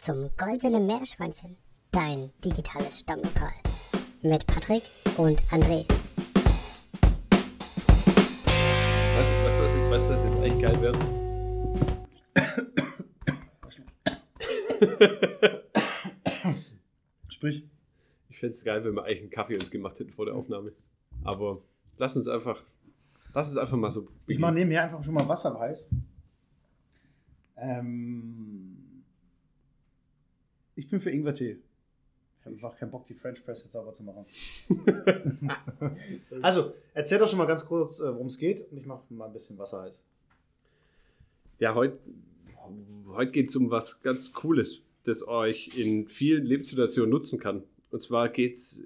[0.00, 1.58] zum Goldenen Meerschweinchen,
[1.92, 3.52] dein digitales Stammlokal.
[4.22, 4.82] Mit Patrick
[5.18, 5.86] und André.
[9.16, 10.98] Weißt du, weißt du, was, ich- weißt du, was jetzt eigentlich geil wäre?
[17.28, 17.66] Sprich.
[18.28, 20.72] Ich fände es geil, wenn wir eigentlich einen Kaffee uns gemacht hätten vor der Aufnahme.
[21.24, 21.58] Aber
[21.98, 22.62] lass uns einfach,
[23.34, 24.08] lass uns einfach mal so.
[24.26, 25.90] Ich mache nebenher einfach schon mal Wasser heiß.
[27.56, 28.79] Ähm,
[30.74, 31.58] ich bin für Ingwertee.
[32.40, 34.24] Ich habe einfach keinen Bock, die French Press jetzt sauber zu machen.
[36.42, 39.26] also, erzähl doch schon mal ganz kurz, äh, worum es geht und ich mache mal
[39.26, 40.02] ein bisschen Wasser heiß.
[41.58, 41.98] Ja, heute
[43.14, 47.62] heut geht es um was ganz Cooles, das euch in vielen Lebenssituationen nutzen kann.
[47.90, 48.84] Und zwar geht es,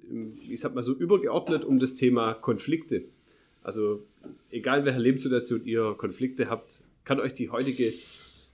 [0.48, 3.02] ich sag mal so, übergeordnet um das Thema Konflikte.
[3.62, 4.00] Also,
[4.50, 7.92] egal in welcher Lebenssituation ihr Konflikte habt, kann euch die heutige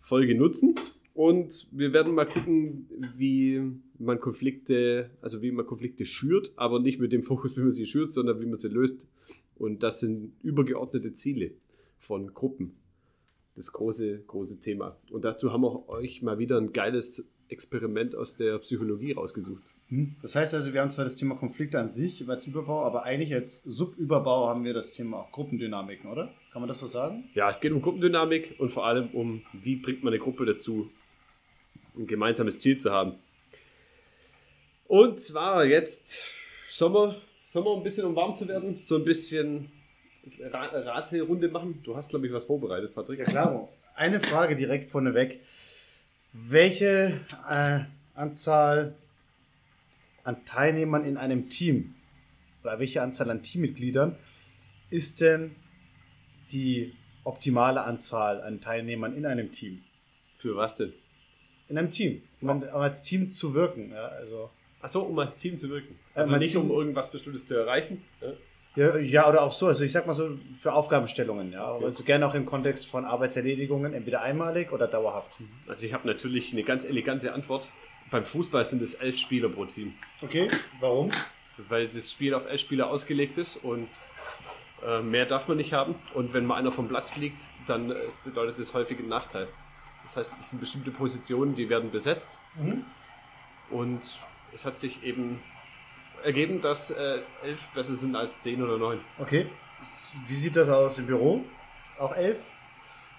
[0.03, 0.75] Folge nutzen.
[1.21, 3.61] Und wir werden mal gucken, wie
[3.99, 7.85] man Konflikte, also wie man Konflikte schürt, aber nicht mit dem Fokus, wie man sie
[7.85, 9.07] schürt, sondern wie man sie löst.
[9.55, 11.51] Und das sind übergeordnete Ziele
[11.99, 12.73] von Gruppen
[13.55, 14.97] das große, große Thema.
[15.11, 19.75] Und dazu haben wir euch mal wieder ein geiles Experiment aus der Psychologie rausgesucht.
[20.23, 23.35] Das heißt also, wir haben zwar das Thema Konflikte an sich als Überbau, aber eigentlich
[23.35, 26.31] als Subüberbau haben wir das Thema auch Gruppendynamiken, oder?
[26.53, 27.25] Kann man das so sagen?
[27.35, 30.89] Ja, es geht um Gruppendynamik und vor allem um, wie bringt man eine Gruppe dazu,
[31.97, 33.15] ein gemeinsames Ziel zu haben.
[34.87, 36.17] Und zwar jetzt
[36.71, 39.71] Sommer, Sommer ein bisschen um warm zu werden, so ein bisschen
[40.41, 41.81] Ra Raterunde machen.
[41.83, 43.21] Du hast, glaube ich, was vorbereitet, Patrick.
[43.21, 43.69] Ja, klar.
[43.95, 45.41] Eine Frage direkt vorneweg.
[46.33, 47.81] Welche äh,
[48.15, 48.95] Anzahl
[50.25, 51.95] an Teilnehmern in einem Team
[52.63, 54.17] oder welche Anzahl an Teammitgliedern
[54.91, 55.55] ist denn
[56.53, 56.93] die
[57.25, 59.83] optimale Anzahl an Teilnehmern in einem Team?
[60.39, 60.93] Für was denn?
[61.71, 63.93] In einem Team, um als Team zu wirken.
[63.93, 64.51] Ja, also,
[64.83, 65.97] Achso, um als Team zu wirken.
[66.15, 68.03] Also nicht Team- um irgendwas Bestimmtes zu erreichen.
[68.21, 68.89] Ja?
[68.89, 69.67] ja, ja, oder auch so.
[69.69, 70.31] Also ich sag mal so
[70.61, 71.53] für Aufgabenstellungen.
[71.53, 75.31] Ja, also gerne auch im Kontext von Arbeitserledigungen, entweder einmalig oder dauerhaft.
[75.69, 77.69] Also ich habe natürlich eine ganz elegante Antwort.
[78.11, 80.49] Beim Fußball sind es elf Spieler pro Team, Okay,
[80.81, 81.13] warum?
[81.69, 83.87] weil das Spiel auf elf Spieler ausgelegt ist und
[84.85, 85.95] äh, mehr darf man nicht haben.
[86.15, 87.95] Und wenn mal einer vom Platz fliegt, dann äh,
[88.25, 89.47] bedeutet das häufig einen Nachteil.
[90.05, 92.39] Das heißt, es sind bestimmte Positionen, die werden besetzt.
[93.71, 94.01] Und
[94.53, 95.41] es hat sich eben
[96.25, 99.01] ergeben, dass äh, elf besser sind als zehn oder neun.
[99.19, 99.47] Okay.
[100.29, 101.45] Wie sieht das aus im Büro?
[101.99, 102.43] Auch elf?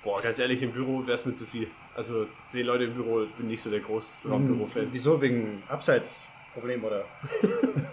[0.04, 1.70] Boah, ganz ehrlich, im Büro wäre es mir zu viel.
[1.96, 4.88] Also zehn Leute im Büro bin nicht so der Großraumbüro-Fan.
[4.92, 5.22] Wieso?
[5.22, 7.06] Wegen Abseitsproblem oder?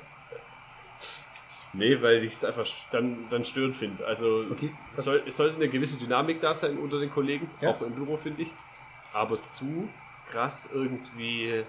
[1.74, 4.04] Nee, weil ich es einfach dann, dann störend finde.
[4.06, 7.70] Also Okay, es, soll, es sollte eine gewisse Dynamik da sein unter den Kollegen, Ja.
[7.70, 8.48] auch im Büro finde ich.
[9.18, 9.88] Aber zu
[10.30, 11.64] krass irgendwie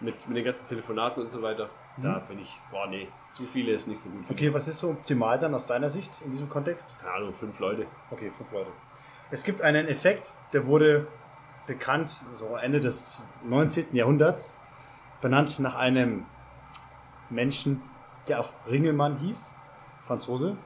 [0.00, 3.72] mit, mit den ganzen Telefonaten und so weiter, da bin ich, boah nee, zu viele
[3.72, 4.24] ist nicht so gut.
[4.30, 6.98] Okay, was ist so optimal dann aus deiner Sicht in diesem Kontext?
[7.00, 7.86] Keine Ahnung, fünf Leute.
[8.10, 8.70] Okay, fünf Leute.
[9.30, 11.06] Es gibt einen Effekt, der wurde
[11.66, 13.94] bekannt, so Ende des 19.
[13.96, 14.54] Jahrhunderts,
[15.22, 16.26] benannt nach einem
[17.30, 17.82] Menschen,
[18.28, 19.56] der auch Ringelmann hieß,
[20.02, 20.56] Franzose.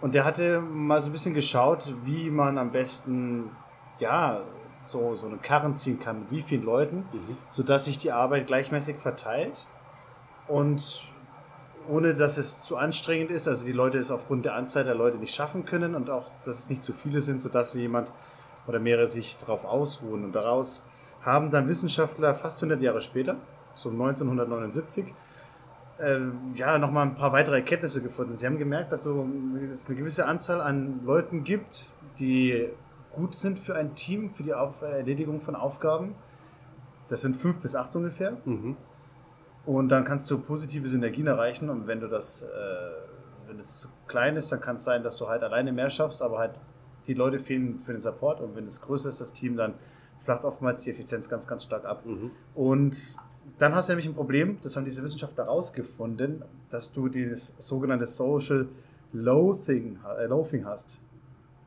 [0.00, 3.50] Und der hatte mal so ein bisschen geschaut, wie man am besten,
[3.98, 4.42] ja,
[4.84, 7.04] so, so einen Karren ziehen kann, mit wie vielen Leuten,
[7.48, 9.66] sodass sich die Arbeit gleichmäßig verteilt
[10.46, 11.04] und
[11.88, 15.16] ohne dass es zu anstrengend ist, also die Leute es aufgrund der Anzahl der Leute
[15.16, 18.12] nicht schaffen können und auch, dass es nicht zu viele sind, sodass so jemand
[18.66, 20.24] oder mehrere sich darauf ausruhen.
[20.24, 20.86] Und daraus
[21.22, 23.36] haben dann Wissenschaftler fast 100 Jahre später,
[23.74, 25.06] so 1979,
[26.00, 28.36] ähm, ja, nochmal ein paar weitere Erkenntnisse gefunden.
[28.36, 29.26] Sie haben gemerkt, dass so,
[29.70, 32.68] es eine gewisse Anzahl an Leuten gibt, die
[33.18, 36.14] gut sind für ein Team, für die Auf Erledigung von Aufgaben.
[37.08, 38.36] Das sind fünf bis acht ungefähr.
[38.44, 38.76] Mhm.
[39.66, 41.68] Und dann kannst du positive Synergien erreichen.
[41.68, 42.46] Und wenn du das, äh,
[43.48, 46.22] wenn es zu klein ist, dann kann es sein, dass du halt alleine mehr schaffst,
[46.22, 46.60] aber halt
[47.06, 48.40] die Leute fehlen für den Support.
[48.40, 49.74] Und wenn es größer ist, das Team, dann
[50.20, 52.06] flacht oftmals die Effizienz ganz, ganz stark ab.
[52.06, 52.30] Mhm.
[52.54, 53.16] Und
[53.58, 58.06] dann hast du nämlich ein Problem, das haben diese Wissenschaftler herausgefunden, dass du dieses sogenannte
[58.06, 58.68] Social
[59.12, 61.00] Loathing, äh, Loathing hast.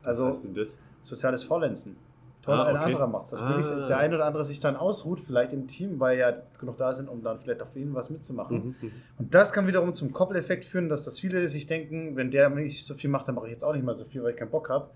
[0.02, 0.80] Also Was heißt denn das?
[1.02, 1.96] Soziales Faulenzen.
[2.42, 2.84] Toll, Ah, ein okay.
[2.86, 3.30] anderer macht es.
[3.30, 3.50] Dass Ah.
[3.50, 6.92] wirklich der eine oder andere sich dann ausruht, vielleicht im Team, weil ja genug da
[6.92, 8.74] sind, um dann vielleicht auf ihn was mitzumachen.
[8.80, 8.92] Mhm.
[9.18, 12.84] Und das kann wiederum zum Koppeleffekt führen, dass das viele sich denken, wenn der nicht
[12.84, 14.50] so viel macht, dann mache ich jetzt auch nicht mal so viel, weil ich keinen
[14.50, 14.90] Bock habe.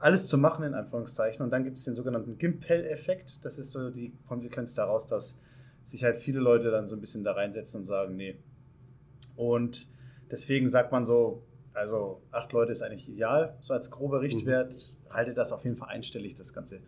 [0.00, 1.44] Alles zu machen, in Anführungszeichen.
[1.44, 3.44] Und dann gibt es den sogenannten Gimpel-Effekt.
[3.44, 5.40] Das ist so die Konsequenz daraus, dass
[5.84, 8.36] sich halt viele Leute dann so ein bisschen da reinsetzen und sagen, nee.
[9.36, 9.88] Und
[10.30, 11.42] deswegen sagt man so,
[11.74, 14.96] also acht Leute ist eigentlich ideal, so als grober Richtwert.
[15.10, 16.80] Halte das auf jeden Fall einstellig, das Ganze.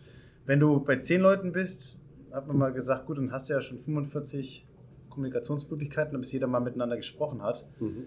[0.47, 1.99] Wenn du bei zehn Leuten bist,
[2.33, 4.67] hat man mal gesagt, gut, dann hast du ja schon 45
[5.09, 7.67] Kommunikationsmöglichkeiten, bis jeder mal miteinander gesprochen hat.
[7.81, 8.07] Mhm.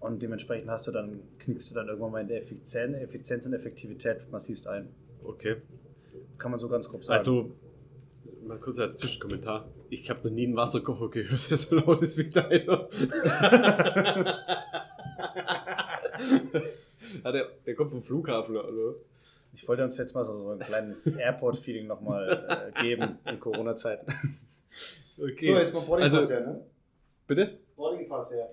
[0.00, 3.52] Und dementsprechend hast du dann, knickst du dann irgendwann mal in der Effizienz, Effizienz und
[3.52, 4.88] Effektivität massivst ein.
[5.22, 5.56] Okay.
[6.38, 7.18] Kann man so ganz grob sagen.
[7.18, 7.52] Also,
[8.44, 9.68] mal kurz als Zwischenkommentar.
[9.90, 12.88] Ich habe noch nie einen Wasserkocher gehört, der so laut ist wie deiner.
[17.24, 18.96] ja, der, der kommt vom Flughafen, oder?
[19.52, 24.12] Ich wollte uns jetzt mal so, so ein kleines Airport-Feeling nochmal äh, geben in Corona-Zeiten.
[25.18, 25.46] Okay.
[25.46, 26.66] So, jetzt mal Boarding Pass Also- her, ne?
[27.26, 27.58] Bitte?
[27.76, 28.50] Boarding Pass her.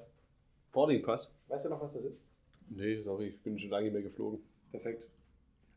[0.71, 1.33] Boarding Pass?
[1.47, 2.25] Weißt du noch, was das ist?
[2.69, 4.39] Nee, sorry, ich bin schon lange nicht mehr geflogen.
[4.71, 5.07] Perfekt.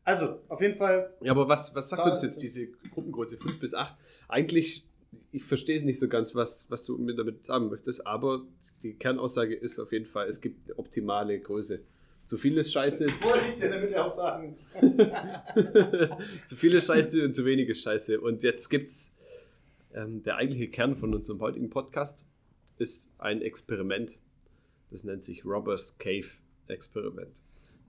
[0.03, 3.73] Also, auf jeden Fall, Ja, aber was, was sagt uns jetzt diese Gruppengröße 5 bis
[3.73, 3.95] 8?
[4.27, 4.85] Eigentlich,
[5.31, 8.43] ich verstehe es nicht so ganz, was, was du mir damit sagen möchtest, aber
[8.83, 11.79] die Kernaussage ist auf jeden Fall, es gibt eine optimale Größe.
[12.25, 14.57] Zu viel ist scheiße, das wollte ich dir damit auch sagen.
[16.47, 18.19] zu viel ist scheiße und zu wenig ist scheiße.
[18.19, 19.15] Und jetzt gibt's
[19.93, 22.25] ähm, der eigentliche Kern von unserem heutigen Podcast
[22.77, 24.19] ist ein Experiment.
[24.89, 26.27] Das nennt sich Robbers Cave
[26.67, 27.41] Experiment.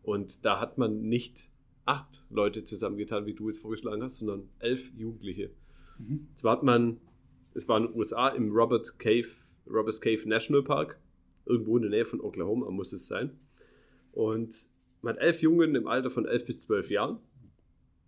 [0.03, 1.49] Und da hat man nicht
[1.87, 5.51] acht Leute zusammengetan, wie du jetzt vorgeschlagen hast, sondern elf Jugendliche.
[5.99, 6.29] Mhm.
[6.35, 7.01] Zwar hat man,
[7.55, 9.29] es war in den USA im Robert Cave,
[9.67, 10.99] Robbers Cave National Park,
[11.47, 13.39] irgendwo in der Nähe von Oklahoma muss es sein.
[14.15, 14.69] Und
[15.03, 17.19] man hat elf Jungen im Alter von elf bis zwölf Jahren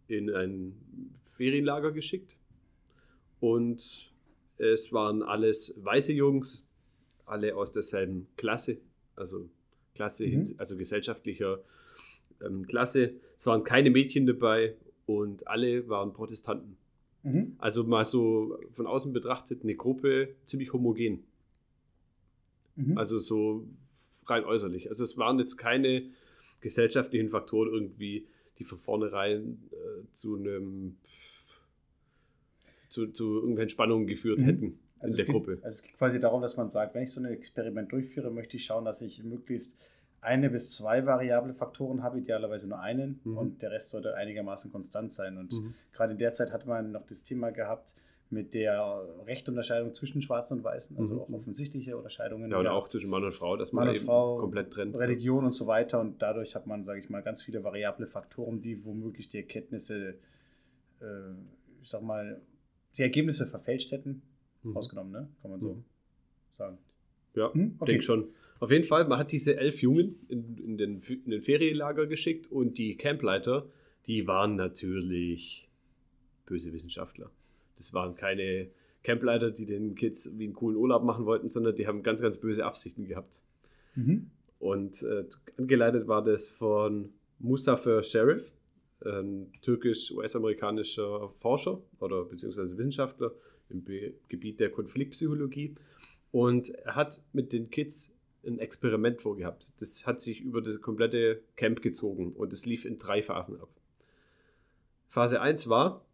[0.09, 0.75] in ein
[1.25, 2.39] Ferienlager geschickt.
[3.41, 4.13] Und
[4.59, 6.67] es waren alles weiße Jungs,
[7.27, 8.79] alle aus derselben Klasse,
[9.17, 9.49] also
[9.95, 10.45] Klasse, Mhm.
[10.59, 11.61] also gesellschaftlicher
[12.45, 13.15] ähm, Klasse.
[13.37, 14.75] Es waren keine Mädchen dabei
[15.07, 16.77] und alle waren Protestanten.
[17.23, 17.57] Mhm.
[17.59, 21.25] Also mal so von außen betrachtet eine Gruppe ziemlich homogen.
[22.77, 22.97] Mhm.
[22.97, 23.67] Also so
[24.31, 24.89] rein äußerlich.
[24.89, 26.05] Also es waren jetzt keine
[26.61, 28.27] gesellschaftlichen Faktoren irgendwie,
[28.59, 30.97] die von vornherein äh, zu einem
[32.89, 34.45] zu, zu irgendwelchen Spannungen geführt Mhm.
[34.45, 35.53] hätten in Also der es geht, Gruppe.
[35.63, 38.57] Also es geht quasi darum, dass man sagt, wenn ich so ein Experiment durchführe, möchte
[38.57, 39.77] ich schauen, dass ich möglichst
[40.23, 43.39] eine bis zwei variable Faktoren habe, idealerweise nur einen Mhm.
[43.39, 45.37] und der Rest sollte einigermaßen konstant sein.
[45.37, 45.75] Und Mhm.
[45.93, 47.95] gerade in der Zeit hat man noch das Thema gehabt
[48.29, 51.21] mit der Rechtunterscheidung zwischen Schwarzen und Weißen, also Mhm.
[51.21, 52.51] auch offensichtliche Unterscheidungen.
[52.51, 54.97] Ja, Ja, auch zwischen Mann und Frau, dass Mann man und eben Frau, komplett trennt.
[54.99, 56.01] Religion und so weiter.
[56.01, 60.15] Und dadurch hat man, sage ich mal, ganz viele variable Faktoren, die womöglich die Erkenntnisse,
[61.01, 61.05] äh,
[61.83, 62.41] ich sag mal,
[62.97, 64.23] die Ergebnisse verfälscht hätten.
[64.65, 64.73] Mhm.
[64.73, 65.29] Rausgenommen, ne?
[65.43, 65.85] Kann man so Mhm.
[66.53, 66.79] sagen.
[67.35, 67.79] Ja, Hm?
[67.87, 68.29] denke schon.
[68.59, 72.51] Auf jeden Fall, man hat diese elf Jungen in, in, den, in den Ferienlager geschickt
[72.51, 73.67] und die Campleiter,
[74.07, 75.69] die waren natürlich
[76.47, 77.31] böse Wissenschaftler.
[77.77, 78.69] Das waren keine
[79.03, 82.37] Campleiter, die den Kids wie einen coolen Urlaub machen wollten, sondern die haben ganz, ganz
[82.39, 83.43] böse Absichten gehabt.
[83.95, 84.31] Mhm.
[84.59, 85.25] Und äh,
[85.59, 88.53] angeleitet war das von Mustafa Sheriff,
[89.05, 93.33] ein türkisch-US-amerikanischer Forscher oder beziehungsweise Wissenschaftler
[93.69, 95.75] im Be Gebiet der Konfliktpsychologie.
[96.33, 99.73] Und er hat mit den Kids ein Experiment vorgehabt.
[99.81, 103.69] Das hat sich über das komplette Camp gezogen und es lief in drei Phasen ab.
[105.09, 106.05] Phase 1 war,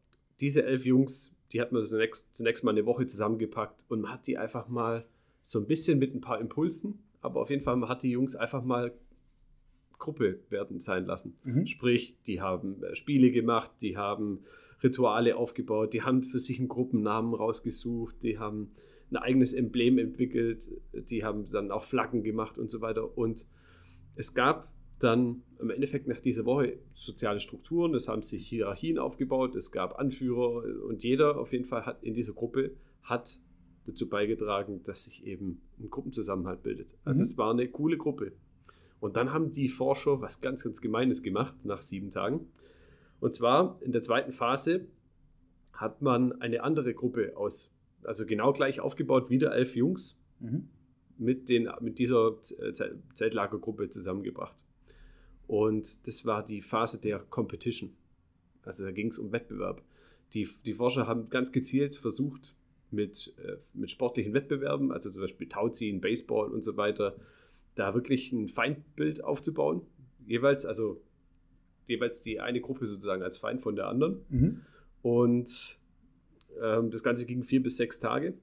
[0.40, 4.26] diese elf Jungs, die hat man zunächst, zunächst mal eine Woche zusammengepackt und man hat
[4.26, 5.04] die einfach mal
[5.42, 8.36] so ein bisschen mit ein paar Impulsen, aber auf jeden Fall, man hat die Jungs
[8.36, 8.92] einfach mal
[9.98, 11.38] Gruppe werden sein lassen.
[11.44, 11.66] Mhm.
[11.66, 14.40] Sprich, die haben äh, Spiele gemacht, die haben
[14.82, 18.72] Rituale aufgebaut, die haben für sich einen Gruppennamen rausgesucht, die haben
[19.10, 23.16] ein eigenes Emblem entwickelt, die haben dann auch Flaggen gemacht und so weiter.
[23.16, 23.46] Und
[24.16, 29.54] es gab dann im Endeffekt nach dieser Woche soziale Strukturen, es haben sich Hierarchien aufgebaut,
[29.56, 33.38] es gab Anführer und jeder auf jeden Fall hat in dieser Gruppe hat
[33.84, 36.94] dazu beigetragen, dass sich eben ein Gruppenzusammenhalt bildet.
[37.04, 37.22] Also Mhm.
[37.22, 38.32] es war eine coole Gruppe.
[39.00, 42.46] Und dann haben die Forscher was ganz, ganz Gemeines gemacht nach sieben Tagen.
[43.18, 44.86] Und zwar in der zweiten Phase
[45.72, 50.68] hat man eine andere Gruppe aus, also genau gleich aufgebaut, wieder elf Jungs Mhm.
[51.18, 54.56] mit, den, mit dieser Z- Zeltlagergruppe zusammengebracht.
[55.52, 57.92] Und das war die Phase der Competition.
[58.62, 59.82] Also da ging es um Wettbewerb.
[60.32, 62.54] Die, die Forscher haben ganz gezielt versucht,
[62.90, 67.16] mit, äh, mit sportlichen Wettbewerben, also zum Beispiel Tauziehen, Baseball und so weiter,
[67.74, 69.82] da wirklich ein Feindbild aufzubauen.
[70.26, 71.02] Jeweils, also
[71.86, 74.24] jeweils die eine Gruppe sozusagen als Feind von der anderen.
[74.30, 74.60] Mhm.
[75.02, 75.78] Und
[76.62, 78.38] ähm, das Ganze ging vier bis sechs Tage.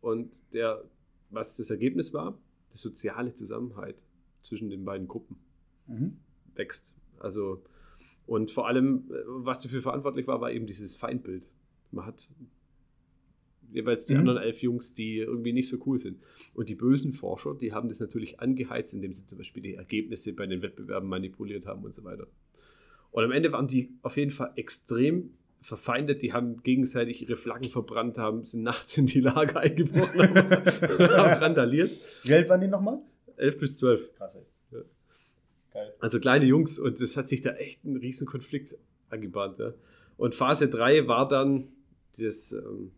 [0.00, 0.82] Und der,
[1.28, 2.38] was das Ergebnis war,
[2.70, 4.02] der soziale Zusammenhalt
[4.40, 5.36] zwischen den beiden Gruppen
[5.86, 6.16] Mhm.
[6.56, 6.94] Wächst.
[7.18, 7.62] Also,
[8.26, 11.48] und vor allem, äh, was dafür verantwortlich war, war eben dieses Feindbild.
[11.90, 12.30] Man hat
[13.72, 14.20] jeweils die Mhm.
[14.20, 16.18] anderen elf Jungs, die irgendwie nicht so cool sind.
[16.54, 20.32] Und die bösen Forscher, die haben das natürlich angeheizt, indem sie zum Beispiel die Ergebnisse
[20.32, 22.26] bei den Wettbewerben manipuliert haben und so weiter.
[23.10, 25.30] Und am Ende waren die auf jeden Fall extrem
[25.60, 30.36] verfeindet, die haben gegenseitig ihre Flaggen verbrannt, haben, sind nachts in die Lager eingebrochen, haben,
[30.36, 31.90] haben randaliert.
[32.22, 32.98] Wie alt waren die nochmal?
[33.36, 34.12] 11 bis 12.
[34.14, 34.42] Krass, ey.
[35.74, 35.92] Geil.
[36.00, 38.76] Also kleine Jungs und es hat sich da echt ein riesen Konflikt
[39.10, 39.58] angebahnt.
[39.58, 39.74] Ja.
[40.16, 41.68] Und Phase 3 war dann
[42.18, 42.92] das, ähm,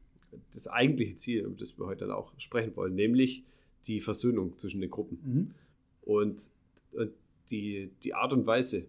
[0.52, 3.44] das eigentliche Ziel, über das wir heute dann auch sprechen wollen, nämlich
[3.86, 5.18] die Versöhnung zwischen den Gruppen.
[5.24, 5.54] Mhm.
[6.02, 6.50] Und,
[6.92, 7.12] und
[7.50, 8.86] die, die Art und Weise,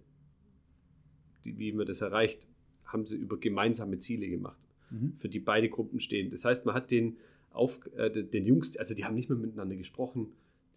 [1.46, 2.48] die, wie man das erreicht,
[2.86, 4.58] haben sie über gemeinsame Ziele gemacht,
[4.90, 5.14] Mhm.
[5.18, 6.32] für die beide Gruppen stehen.
[6.32, 7.18] Das heißt, man hat den,
[7.52, 10.28] auf, äh, den Jungs, also die haben nicht mehr miteinander gesprochen,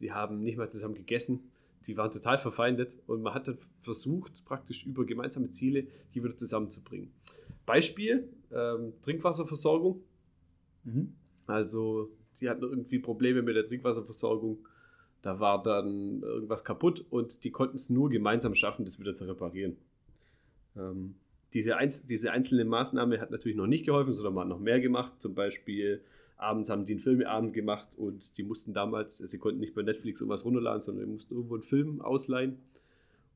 [0.00, 1.44] die haben nicht mal zusammen gegessen,
[1.86, 6.36] die waren total verfeindet und man hat dann versucht, praktisch über gemeinsame Ziele die wieder
[6.36, 7.10] zusammenzubringen.
[7.66, 10.02] Beispiel, ähm, Trinkwasserversorgung.
[10.84, 11.14] Mhm.
[11.46, 12.10] Also,
[12.40, 14.58] die hatten irgendwie Probleme mit der Trinkwasserversorgung.
[15.22, 19.24] Da war dann irgendwas kaputt und die konnten es nur gemeinsam schaffen, das wieder zu
[19.24, 19.76] reparieren.
[20.76, 21.14] Ähm,
[21.52, 24.80] diese, einz diese einzelne Maßnahme hat natürlich noch nicht geholfen, sondern man hat noch mehr
[24.80, 25.12] gemacht.
[25.18, 26.02] Zum Beispiel
[26.40, 30.20] abends haben die einen Filmeabend gemacht und die mussten damals, sie konnten nicht bei Netflix
[30.20, 32.58] irgendwas runterladen, sondern die mussten irgendwo einen Film ausleihen.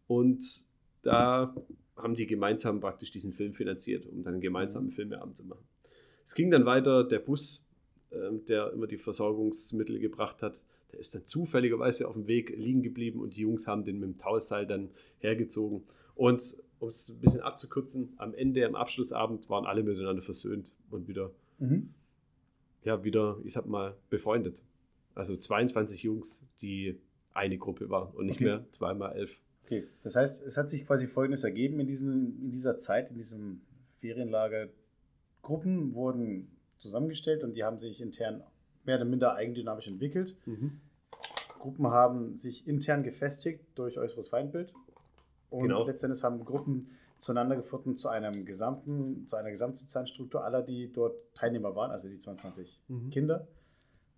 [0.07, 0.65] Und
[1.03, 1.55] da
[1.97, 5.65] haben die gemeinsam praktisch diesen Film finanziert, um dann einen gemeinsamen Filmeabend zu machen.
[6.25, 7.65] Es ging dann weiter, der Bus,
[8.11, 12.83] ähm, der immer die Versorgungsmittel gebracht hat, der ist dann zufälligerweise auf dem Weg liegen
[12.83, 15.83] geblieben und die Jungs haben den mit dem Tauseil dann hergezogen.
[16.15, 21.09] Und um es ein bisschen abzukürzen, am Ende, am Abschlussabend waren alle miteinander versöhnt und
[21.09, 21.91] wieder, Mhm.
[22.85, 24.63] Ja, wieder, ich sag mal, befreundet.
[25.15, 26.99] Also 22 Jungs, die
[27.33, 28.45] eine Gruppe waren und nicht Okay.
[28.45, 29.41] mehr zweimal elf.
[29.65, 33.17] Okay, das heißt, es hat sich quasi Folgendes ergeben in, diesen, in dieser Zeit, in
[33.17, 33.63] diesem
[34.01, 34.69] Ferienlager.
[35.43, 36.49] Gruppen wurden
[36.79, 38.43] zusammengestellt und die haben sich intern
[38.85, 40.37] mehr oder minder eigendynamisch entwickelt.
[41.59, 44.73] Gruppen haben sich intern gefestigt durch äußeres Feindbild.
[45.49, 45.87] Und Genau.
[45.87, 51.15] letztendlich haben Gruppen zueinander gefunden zu einem gesamten, zu einer gesamtsozialen Struktur aller, die dort
[51.35, 53.11] Teilnehmer waren, also die 22 Mhm.
[53.11, 53.47] Kinder,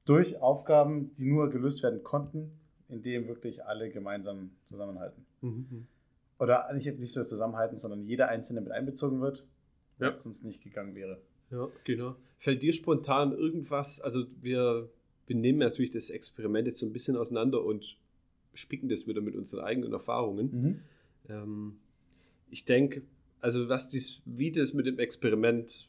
[0.05, 2.53] durch Aufgaben, die nur gelöst werden konnten,
[2.89, 5.27] indem wirklich alle gemeinsam zusammenhalten.
[5.41, 5.87] Mhm.
[6.39, 9.45] Oder nicht, nicht nur zusammenhalten, sondern jeder Einzelne mit einbezogen wird,
[9.99, 10.11] Ja.
[10.11, 11.21] es sonst nicht gegangen wäre.
[11.51, 12.17] Ja, genau.
[12.39, 14.89] Fällt dir spontan irgendwas, also wir,
[15.27, 17.97] wir nehmen natürlich das Experiment jetzt so ein bisschen auseinander und
[18.55, 20.51] spicken das wieder mit unseren eigenen Erfahrungen.
[20.53, 20.81] Mhm.
[21.29, 21.79] Ähm,
[22.57, 23.03] ich denke,
[23.43, 25.89] also was dies, wie das mit dem Experiment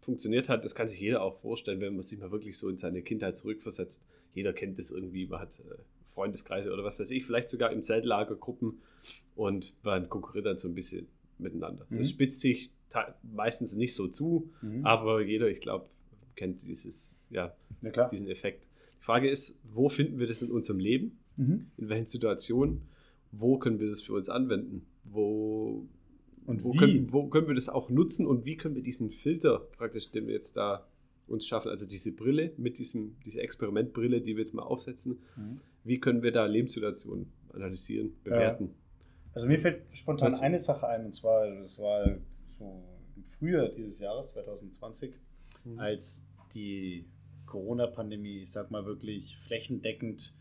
[0.00, 2.76] funktioniert hat, das kann sich jeder auch vorstellen, wenn man sich mal wirklich so in
[2.76, 4.04] seine Kindheit zurückversetzt.
[4.34, 5.74] Jeder kennt das irgendwie, man hat äh,
[6.14, 8.78] Freundeskreise oder was weiß ich, vielleicht sogar im Zeltlager Gruppen
[9.36, 11.06] und man konkurriert dann so ein bisschen
[11.38, 11.86] miteinander.
[11.88, 11.98] Mhm.
[11.98, 14.84] Das spitzt sich te- meistens nicht so zu, Mhm.
[14.84, 15.86] aber jeder, ich glaube,
[16.34, 18.08] kennt dieses, ja, Ja, klar.
[18.08, 18.64] diesen Effekt.
[19.00, 21.18] Die Frage ist, wo finden wir das in unserem Leben?
[21.36, 21.70] Mhm.
[21.78, 22.82] In welchen Situationen?
[23.30, 24.84] Wo können wir das für uns anwenden?
[25.04, 25.86] Wo,
[26.46, 26.72] Und wo?
[26.72, 30.26] Können, wo können wir das auch nutzen und wie können wir diesen Filter praktisch, den
[30.26, 30.86] wir jetzt da
[31.26, 35.60] uns schaffen, also diese Brille mit diesem, diese Experimentbrille, die wir jetzt mal aufsetzen, Mhm.
[35.84, 38.74] wie können wir da Lebenssituationen analysieren, bewerten?
[39.32, 40.40] Also mir fällt spontan Was?
[40.42, 42.82] eine Sache ein, und zwar, das war so
[43.16, 45.14] im Frühjahr dieses Jahres, 2020,
[45.64, 45.78] Mhm.
[45.78, 47.06] als die
[47.46, 50.34] Corona-Pandemie, ich sag mal wirklich flächendeckend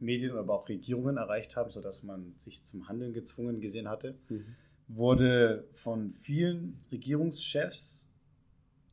[0.00, 4.44] Medien, aber auch Regierungen erreicht haben, sodass man sich zum Handeln gezwungen gesehen hatte, Mhm.
[4.88, 8.06] wurde von vielen Regierungschefs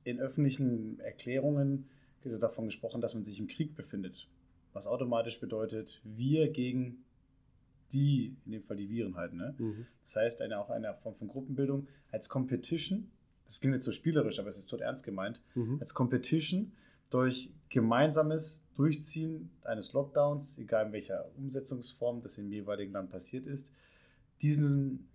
[0.04, 1.86] in öffentlichen Erklärungen
[2.40, 4.28] davon gesprochen, dass man sich im Krieg befindet.
[4.72, 7.04] Was automatisch bedeutet, wir gegen
[7.92, 9.54] die, in dem Fall die Viren halt, ne?
[9.58, 9.86] Mhm.
[10.04, 13.12] Das heißt, eine, auch eine Form von Gruppenbildung als Competition,
[13.46, 15.78] das klingt jetzt so spielerisch, aber es ist tot ernst gemeint, Mhm.
[15.80, 16.72] als Competition
[17.14, 23.70] durch gemeinsames Durchziehen eines Lockdowns, egal in welcher Umsetzungsform das im jeweiligen Land passiert ist,
[24.42, 25.08] diesen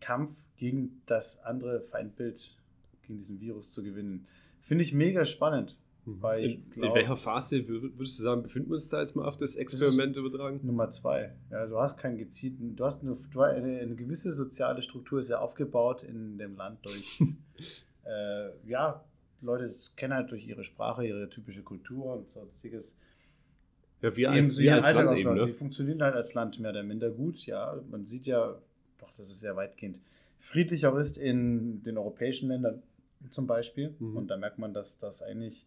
[0.00, 2.56] Kampf gegen das andere Feindbild,
[3.02, 4.26] gegen diesen Virus zu gewinnen.
[4.60, 5.78] Finde ich mega spannend.
[6.04, 9.00] Weil ich in, in glaub- welcher Phase wür- würdest du sagen, befinden wir uns da
[9.00, 10.58] jetzt mal auf das Experiment übertragen?
[10.64, 11.32] Nummer zwei.
[11.50, 15.38] Ja, du hast keinen gezielten, du hast eine, eine, eine gewisse soziale Struktur ist ja
[15.38, 17.20] aufgebaut in dem Land durch,
[18.04, 19.04] äh, ja,
[19.42, 22.98] Leute kennen halt durch ihre Sprache, ihre typische Kultur und sonstiges.
[24.00, 25.46] Ja, wir als, wir ihren als Land eben, ne?
[25.46, 27.80] Die funktionieren halt als Land mehr oder minder gut, ja.
[27.90, 28.56] Man sieht ja,
[28.98, 30.00] doch, dass es sehr weitgehend
[30.38, 32.82] friedlicher ist in den europäischen Ländern
[33.30, 33.94] zum Beispiel.
[33.98, 34.16] Mhm.
[34.16, 35.66] Und da merkt man, dass das eigentlich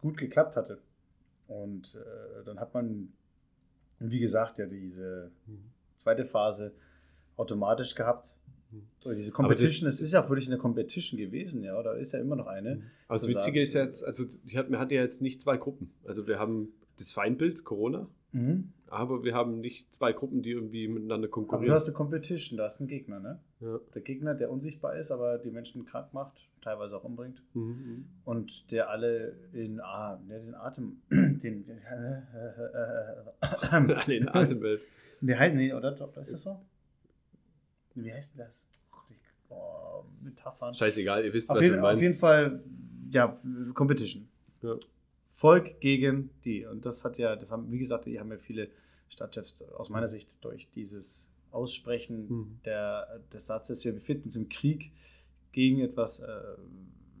[0.00, 0.78] gut geklappt hatte.
[1.48, 3.12] Und äh, dann hat man,
[3.98, 5.64] wie gesagt, ja diese Mhm.
[5.96, 6.72] zweite Phase
[7.36, 8.36] automatisch gehabt.
[8.72, 8.82] Mhm.
[9.02, 12.12] Durch diese Aber das- Competition, es ist ja wirklich eine Competition gewesen, ja, oder ist
[12.12, 12.82] ja immer noch eine.
[13.08, 14.24] Aber das Witzige ist ja jetzt, also
[14.56, 15.92] hat, man hat ja jetzt nicht zwei Gruppen.
[16.04, 18.72] Also wir haben das Feindbild, Corona, Mhm.
[18.88, 21.74] aber wir haben nicht zwei Gruppen, die irgendwie miteinander Aber du konkurrieren.
[21.74, 23.40] hast eine Competition, du hast einen Gegner, ne?
[23.60, 23.78] Ja.
[23.94, 27.42] Der Gegner, der unsichtbar ist, aber die Menschen krank macht, teilweise auch umbringt.
[27.54, 28.06] Mhm.
[28.24, 31.64] Und der alle in ah, der den Atem, den,
[33.70, 34.82] Alle in Atemwelt.
[35.20, 35.92] wie heißt, nee, oder?
[36.18, 36.60] Ist das so?
[37.94, 38.66] Wie heißt denn das?
[39.48, 40.72] Oh, Metaphern.
[40.74, 42.00] Scheißegal, ihr wisst, Auf was jeden, wir auf meinen.
[42.00, 42.62] jeden Fall,
[43.10, 43.38] ja,
[43.74, 44.28] Competition.
[44.62, 44.76] Ja.
[45.34, 46.64] Volk gegen die.
[46.64, 48.70] Und das hat ja, das haben, wie gesagt, die haben ja viele
[49.08, 52.60] Stadtchefs aus meiner Sicht durch dieses Aussprechen Mhm.
[52.64, 54.92] der, des Satzes, wir befinden uns im Krieg
[55.52, 56.26] gegen etwas äh,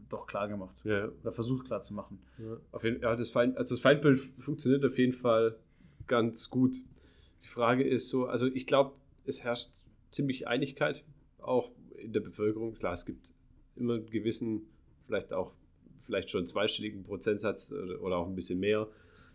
[0.08, 0.74] doch klar gemacht.
[0.84, 1.08] Ja.
[1.22, 2.18] Oder versucht klar zu machen.
[2.38, 5.56] Ja, auf jeden, ja, das, Feind, also das Feindbild funktioniert auf jeden Fall
[6.06, 6.76] ganz gut.
[7.42, 8.92] Die Frage ist so, also ich glaube,
[9.26, 9.70] es herrscht
[10.12, 11.04] ziemlich Einigkeit,
[11.38, 12.74] auch in der Bevölkerung.
[12.74, 13.32] Klar, es gibt
[13.76, 14.62] immer einen gewissen,
[15.06, 15.52] vielleicht auch,
[15.98, 18.88] vielleicht schon zweistelligen Prozentsatz oder, auch ein bisschen mehr,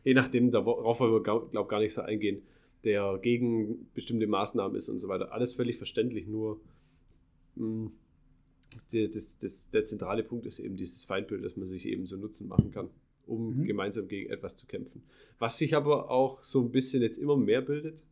[0.04, 2.42] je nachdem, darauf wollen wir, glaube gar nicht so eingehen,
[2.84, 5.32] der gegen bestimmte Maßnahmen ist und so weiter.
[5.34, 6.62] Alles völlig verständlich, nur
[7.56, 7.92] mh,
[8.94, 12.16] der, das, das, der zentrale Punkt ist eben dieses Feindbild, dass man sich eben so
[12.18, 12.90] Nutzen machen kann,
[13.26, 13.64] um Mhm.
[13.66, 15.04] gemeinsam gegen etwas zu kämpfen.
[15.40, 18.06] Was sich aber auch so ein bisschen jetzt immer mehr bildet.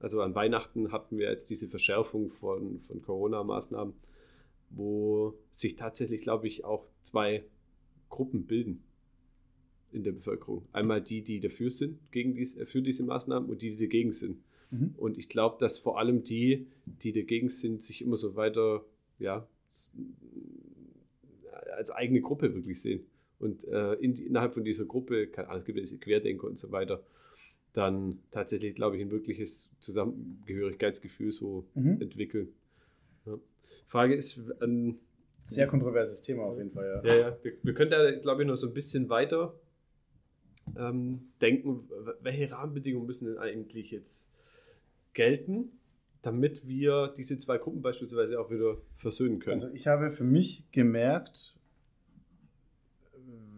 [0.00, 3.94] Also an Weihnachten hatten wir jetzt diese Verschärfung von, von Corona-Maßnahmen,
[4.70, 7.44] wo sich tatsächlich, glaube ich, auch zwei
[8.08, 8.82] Gruppen bilden
[9.92, 10.66] in der Bevölkerung.
[10.72, 14.12] Einmal die, die dafür sind, gegen dies, äh, für diese Maßnahmen und die, die dagegen
[14.12, 14.38] sind.
[14.70, 14.94] Mhm.
[14.96, 18.84] Und ich glaube, dass vor allem die, die dagegen sind, sich immer so weiter,
[19.18, 19.46] ja,
[21.76, 23.04] als eigene Gruppe wirklich sehen.
[23.38, 26.58] Und äh, in, innerhalb von dieser Gruppe, keine Ahnung, es gibt ja diese Querdenker und
[26.58, 27.02] so weiter,
[27.72, 32.00] dann tatsächlich, glaube ich, ein wirkliches Zusammengehörigkeitsgefühl so Mhm.
[32.00, 32.48] entwickeln.
[33.26, 33.38] Ja.
[33.86, 34.98] Frage ist, ähm,
[35.42, 37.10] Sehr kontroverses Thema auf jeden Fall, ja.
[37.14, 37.38] ja, ja.
[37.42, 39.54] Wir, wir können da, glaube ich, noch so ein bisschen weiter
[40.76, 41.88] ähm, denken,
[42.20, 44.30] welche Rahmenbedingungen müssen denn eigentlich jetzt
[45.14, 45.72] gelten,
[46.22, 49.54] damit wir diese zwei Gruppen beispielsweise auch wieder versöhnen können.
[49.54, 51.56] Also ich habe für mich gemerkt,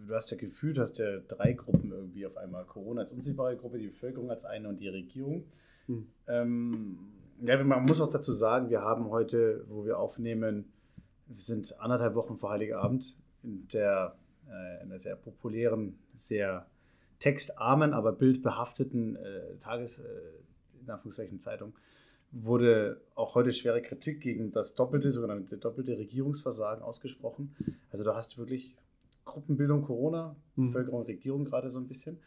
[0.06, 2.64] du hast ja gefühlt, hast ja drei Gruppen irgendwie auf einmal.
[2.64, 5.44] Corona als unsichtbare Gruppe, die Bevölkerung als eine und die Regierung.
[5.86, 6.06] Hm.
[6.26, 6.98] Ähm,
[7.40, 10.66] ja, man muss auch dazu sagen, wir haben heute, wo wir aufnehmen,
[11.26, 14.16] wir sind anderthalb Wochen vor Heiligabend in der,
[14.48, 16.66] äh, in der sehr populären, sehr
[17.18, 20.04] textarmen, aber bildbehafteten äh, Tages, äh,
[20.82, 21.72] in Anführungszeichen Zeitung,
[22.32, 27.54] wurde auch heute schwere Kritik gegen das doppelte, sogenannte doppelte Regierungsversagen ausgesprochen.
[27.90, 28.74] Also da hast du wirklich
[29.24, 30.66] Gruppenbildung Corona, Mhm.
[30.66, 32.18] Bevölkerung, Regierung gerade so ein bisschen.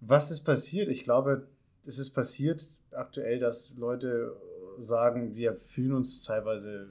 [0.00, 0.88] Was ist passiert?
[0.88, 1.46] Ich glaube,
[1.84, 4.34] es ist passiert aktuell, dass Leute
[4.78, 6.88] sagen, wir fühlen uns teilweise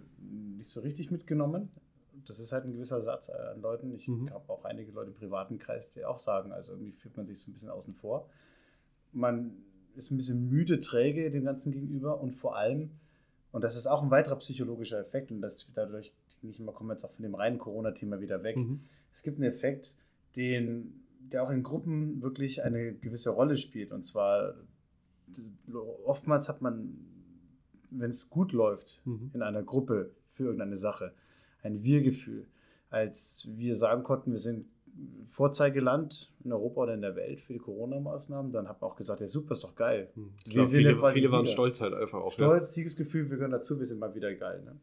[0.57, 1.69] nicht so richtig mitgenommen.
[2.25, 3.93] Das ist halt ein gewisser Satz an Leuten.
[3.93, 4.29] Ich Mhm.
[4.31, 7.39] habe auch einige Leute im privaten Kreis, die auch sagen, also irgendwie fühlt man sich
[7.39, 8.29] so ein bisschen außen vor.
[9.13, 9.53] Man
[9.95, 12.91] ist ein bisschen müde, träge dem Ganzen gegenüber und vor allem,
[13.53, 16.93] und das ist auch ein weiterer psychologischer Effekt, und das dadurch nicht immer kommen wir
[16.93, 18.57] jetzt auch von dem reinen Corona-Thema wieder weg.
[18.57, 18.81] Mhm.
[19.17, 19.95] Es gibt einen Effekt,
[20.35, 20.93] den,
[21.31, 23.91] der auch in Gruppen wirklich eine gewisse Rolle spielt.
[23.91, 24.53] Und zwar
[26.05, 26.95] oftmals hat man,
[27.89, 29.31] wenn es gut läuft Mhm.
[29.33, 31.13] in einer Gruppe für irgendeine Sache,
[31.63, 32.45] ein Wir-Gefühl.
[32.91, 34.67] Als wir sagen konnten, wir sind
[35.25, 39.19] Vorzeigeland in Europa oder in der Welt für die Corona-Maßnahmen, dann hat man auch gesagt,
[39.21, 40.09] ja super, ist doch geil.
[40.13, 40.29] Mhm.
[40.39, 41.53] Ich Wir glaub, sind ja viele, viele waren Sieger.
[41.53, 42.33] stolz halt einfach auf.
[42.33, 44.61] Stolz, Siegesgefühl, wir gehören dazu, wir sind mal wieder geil.
[44.63, 44.75] Ne?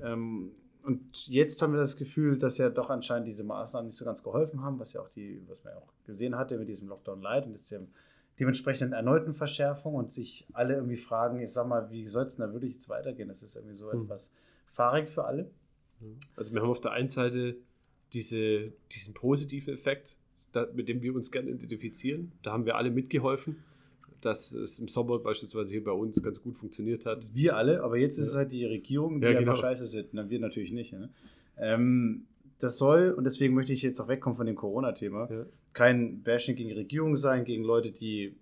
[0.00, 0.16] Ja.
[0.16, 0.22] Mhm.
[0.22, 0.50] Ähm,
[0.84, 4.22] und jetzt haben wir das Gefühl, dass ja doch anscheinend diese Maßnahmen nicht so ganz
[4.22, 7.22] geholfen haben, was ja auch die, was man ja auch gesehen hatte mit diesem Lockdown
[7.22, 7.80] Light und jetzt der
[8.38, 12.46] dementsprechenden erneuten Verschärfung und sich alle irgendwie fragen, ich sag mal, wie soll es denn
[12.46, 13.28] da wirklich jetzt weitergehen?
[13.28, 14.02] Das ist irgendwie so Hm.
[14.02, 14.34] etwas
[14.66, 15.50] fahrig für alle.
[16.36, 17.56] Also wir haben auf der einen Seite
[18.12, 20.18] diese, diesen positiven Effekt,
[20.74, 22.32] mit dem wir uns gerne identifizieren.
[22.42, 23.64] Da haben wir alle mitgeholfen,
[24.24, 27.28] dass es im Sommer beispielsweise hier bei uns ganz gut funktioniert hat.
[27.34, 28.38] Wir alle, aber jetzt ist es Ja.
[28.40, 29.56] halt die Regierung, die Ja, einfach genau.
[29.56, 30.08] scheiße sind.
[30.12, 30.92] Na, wir natürlich nicht.
[30.92, 31.10] Ne?
[31.58, 32.24] Ähm,
[32.58, 35.46] das soll, und deswegen möchte ich jetzt auch wegkommen von dem Corona-Thema, Ja.
[35.72, 38.34] kein Bashing gegen Regierung sein, gegen Leute, die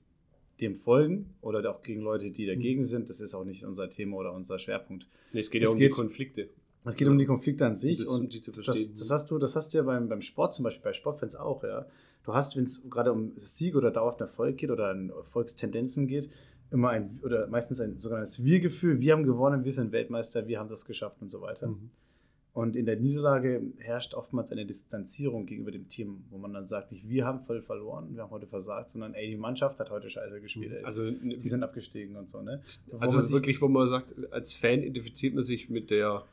[0.61, 2.85] dem folgen oder auch gegen Leute, die dagegen Mhm.
[2.85, 3.11] sind.
[3.11, 5.07] Das ist auch nicht unser Thema oder unser Schwerpunkt.
[5.33, 6.49] Nee, es geht Es ja um geht- die Konflikte.
[6.85, 9.39] Es geht um die Konflikte an sich das- und die zu das, das hast du,
[9.39, 11.87] das hast du ja beim, beim Sport zum Beispiel, bei Sportfans auch, ja.
[12.25, 16.31] Du hast, wenn es gerade um Sieg oder dauerhaften Erfolg geht oder an Erfolgstendenzen geht,
[16.71, 19.01] immer ein oder meistens ein sogenanntes Wir-Gefühl.
[19.01, 21.69] Wir haben gewonnen, wir sind Weltmeister, wir haben das geschafft und so weiter.
[21.69, 21.91] Mhm.
[22.55, 26.93] Und in der Niederlage herrscht oftmals eine Distanzierung gegenüber dem Team, wo man dann sagt,
[26.93, 30.11] nicht wir haben voll verloren, wir haben heute versagt, sondern ey, die Mannschaft hat heute
[30.11, 30.73] scheiße gespielt.
[30.73, 30.85] Ey.
[30.85, 32.61] Also, sie sind abgestiegen und so, ne?
[32.89, 36.25] Wo also wirklich, wo man sagt, als Fan identifiziert man sich mit der,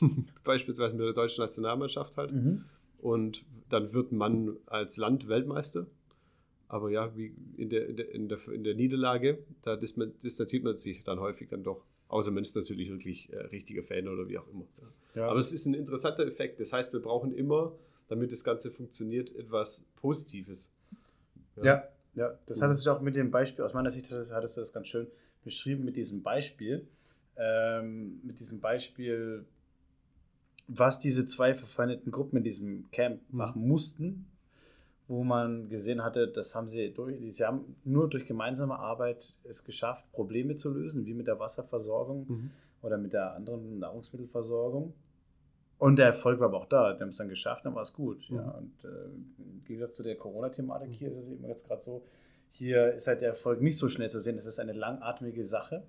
[0.44, 2.32] beispielsweise mit der deutschen Nationalmannschaft halt.
[2.32, 2.64] Mhm.
[3.00, 5.86] Und dann wird man als Land Weltmeister.
[6.68, 10.64] Aber ja, wie in der, in der, in der, in der Niederlage, da dis- distanziert
[10.64, 11.84] man sich dann häufig dann doch.
[12.08, 14.66] Außer man ist natürlich wirklich äh, richtiger Fan oder wie auch immer.
[14.80, 15.20] Ja.
[15.22, 15.28] Ja.
[15.28, 16.60] Aber es ist ein interessanter Effekt.
[16.60, 17.74] Das heißt, wir brauchen immer,
[18.08, 20.70] damit das Ganze funktioniert, etwas Positives.
[21.62, 22.38] Ja, ja.
[22.46, 24.88] Das hattest du auch mit dem Beispiel, aus meiner Sicht hattest, hattest du das ganz
[24.88, 25.06] schön
[25.44, 26.86] beschrieben mit diesem Beispiel.
[27.36, 29.44] Ähm, mit diesem Beispiel,
[30.68, 33.38] was diese zwei verfeindeten Gruppen in diesem Camp Mhm.
[33.38, 34.26] machen mussten,
[35.08, 39.64] wo man gesehen hatte, das haben sie durch, sie haben nur durch gemeinsame Arbeit es
[39.64, 42.50] geschafft, Probleme zu lösen, wie mit der Wasserversorgung Mhm.
[42.82, 44.92] oder mit der anderen Nahrungsmittelversorgung.
[45.78, 46.92] Und der Erfolg war aber auch da.
[46.92, 48.28] Die haben es dann geschafft, dann war es gut.
[48.28, 48.42] Ja.
[48.42, 48.48] Mhm.
[48.58, 49.04] Und äh,
[49.38, 52.02] im Gegensatz zu der Corona-Thematik hier ist es eben jetzt gerade so,
[52.50, 54.36] hier ist halt der Erfolg nicht so schnell zu sehen.
[54.36, 55.84] Es ist eine langatmige Sache,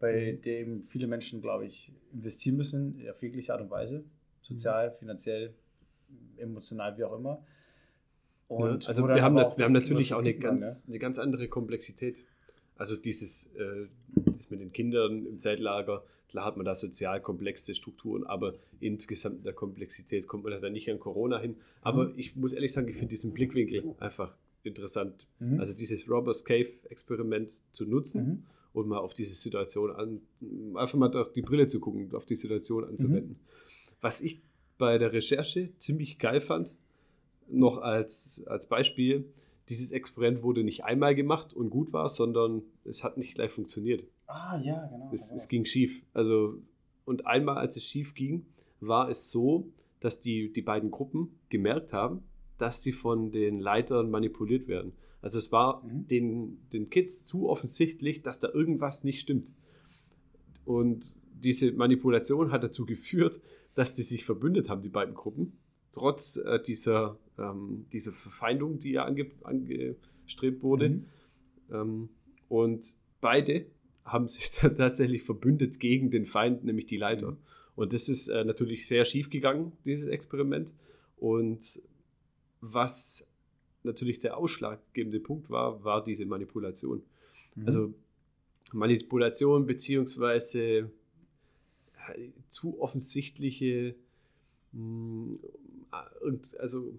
[0.00, 0.50] bei Mhm.
[0.50, 4.04] eben viele Menschen, glaube ich, investieren müssen, auf jegliche Art und Weise.
[4.42, 5.54] Sozial, finanziell,
[6.38, 7.44] emotional, wie auch immer.
[8.48, 11.18] Und also wo dann wir haben, wir haben natürlich auch eine man, ganz, eine ganz
[11.18, 12.16] andere Komplexität.
[12.76, 13.86] Also dieses äh,
[14.26, 19.38] das mit den Kindern im Zeltlager, klar hat man da sozial komplexe Strukturen, aber insgesamt
[19.38, 21.56] in der Komplexität kommt man da nicht an Corona hin.
[21.82, 22.14] Aber Mhm.
[22.18, 24.34] ich muss ehrlich sagen, ich finde diesen Blickwinkel einfach
[24.64, 25.26] interessant.
[25.38, 25.60] Mhm.
[25.60, 28.42] Also dieses Robbers Cave Experiment zu nutzen Mhm.
[28.72, 30.20] Und mal auf diese Situation an,
[30.76, 33.38] einfach mal durch die Brille zu gucken, auf die Situation anzuwenden.
[34.00, 34.40] Was ich
[34.78, 36.74] bei der Recherche ziemlich geil fand,
[37.48, 39.24] noch als, als Beispiel,
[39.68, 44.04] dieses Experiment wurde nicht einmal gemacht und gut war, sondern es hat nicht gleich funktioniert.
[44.26, 45.10] Ah, ja, genau.
[45.12, 46.04] Es, es ging schief.
[46.12, 46.58] Also,
[47.04, 48.46] und einmal, als es schief ging,
[48.80, 49.68] war es so,
[50.00, 52.22] dass die, die beiden Gruppen gemerkt haben,
[52.58, 54.92] dass sie von den Leitern manipuliert werden.
[55.22, 56.06] Also es war Mhm.
[56.06, 59.52] den, den Kids zu offensichtlich, dass da irgendwas nicht stimmt.
[60.64, 63.40] Und diese Manipulation hat dazu geführt,
[63.74, 65.58] dass die sich verbündet haben, die beiden Gruppen,
[65.92, 70.88] trotz äh, dieser, ähm, dieser Verfeindung, die ja ange, angestrebt wurde.
[70.90, 71.04] Mhm.
[71.70, 72.08] Ähm,
[72.48, 73.66] und beide
[74.04, 77.32] haben sich dann tatsächlich verbündet gegen den Feind, nämlich die Leiter.
[77.32, 77.36] Mhm.
[77.76, 80.74] Und das ist äh, natürlich sehr schief gegangen, dieses Experiment.
[81.16, 81.80] Und
[82.60, 83.26] was
[83.82, 87.02] natürlich der ausschlaggebende Punkt war, war diese Manipulation.
[87.54, 87.66] Mhm.
[87.66, 87.94] Also
[88.72, 93.94] Manipulation beziehungsweise äh, zu offensichtliche
[94.72, 95.40] und
[96.60, 96.92] also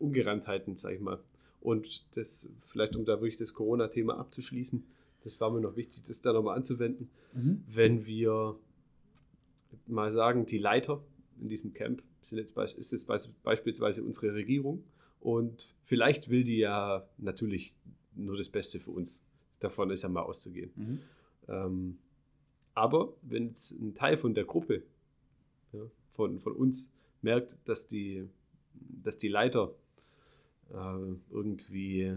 [0.00, 1.20] Ungereimtheiten, sag ich mal.
[1.60, 4.82] Und das, vielleicht um da wirklich das Corona-Thema abzuschließen,
[5.22, 7.08] das war mir noch wichtig, das da nochmal anzuwenden.
[7.32, 7.62] Mhm.
[7.68, 8.56] Wenn wir
[9.86, 11.00] mal sagen, die Leiter
[11.40, 14.82] in diesem Camp sind jetzt, ist jetzt beis- beispielsweise unsere Regierung
[15.22, 17.74] und vielleicht will die ja natürlich
[18.14, 19.24] nur das Beste für uns.
[19.60, 20.72] Davon ist ja mal auszugehen.
[20.74, 21.00] Mhm.
[21.48, 21.98] Ähm,
[22.74, 24.82] aber wenn jetzt ein Teil von der Gruppe,
[25.72, 28.28] ja, von, von uns, merkt, dass die,
[28.74, 29.72] dass die Leiter
[30.70, 32.16] äh, irgendwie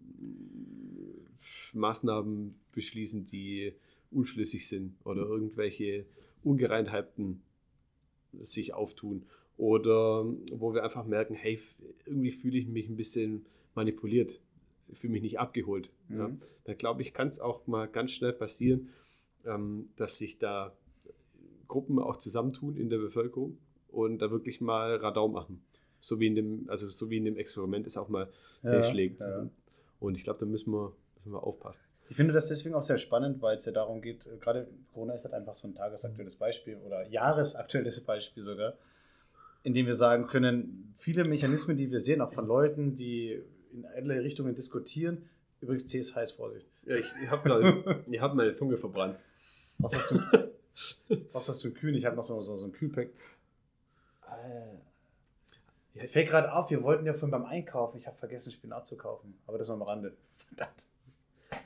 [0.00, 3.72] mm, Maßnahmen beschließen, die
[4.10, 6.06] unschlüssig sind oder irgendwelche
[6.42, 7.40] Ungereimtheiten
[8.40, 9.26] sich auftun
[9.62, 11.60] oder wo wir einfach merken, hey,
[12.04, 13.46] irgendwie fühle ich mich ein bisschen
[13.76, 14.40] manipuliert,
[14.92, 15.88] fühle mich nicht abgeholt.
[16.08, 16.40] Ja Mhm.
[16.64, 18.88] dann glaube ich, kann es auch mal ganz schnell passieren,
[19.46, 20.72] ähm, dass sich da
[21.68, 23.56] Gruppen auch zusammentun in der Bevölkerung
[23.88, 25.62] und da wirklich mal Radau machen.
[26.00, 28.26] So wie in dem, also so wie in dem Experiment es auch mal
[28.64, 29.20] Ja, fehlschlägt.
[29.20, 29.48] ja.
[30.00, 31.82] Und ich glaube, da müssen wir, müssen wir aufpassen.
[32.08, 35.14] Ich finde das deswegen auch sehr spannend, weil es ja darum geht, äh, gerade Corona
[35.14, 38.74] ist halt einfach so ein tagesaktuelles Beispiel oder jahresaktuelles Beispiel sogar,
[39.64, 43.40] in dem wir sagen können, viele Mechanismen, die wir sehen, auch von Leuten, die
[43.72, 45.28] in alle Richtungen diskutieren,
[45.60, 46.66] übrigens Tee ist heiß, Vorsicht.
[46.86, 49.16] Ja, ich, ich habe hab meine Zunge verbrannt.
[49.78, 50.18] Was hast du,
[51.32, 51.94] was hast du kühn?
[51.94, 53.08] Ich habe noch so, so, so ein Kühlpack.
[55.94, 58.96] Äh, fällt gerade auf, wir wollten ja vorhin beim Einkaufen, ich habe vergessen, Spinat zu
[58.96, 60.16] kaufen, aber das noch am Rande.
[60.36, 60.84] Verdammt.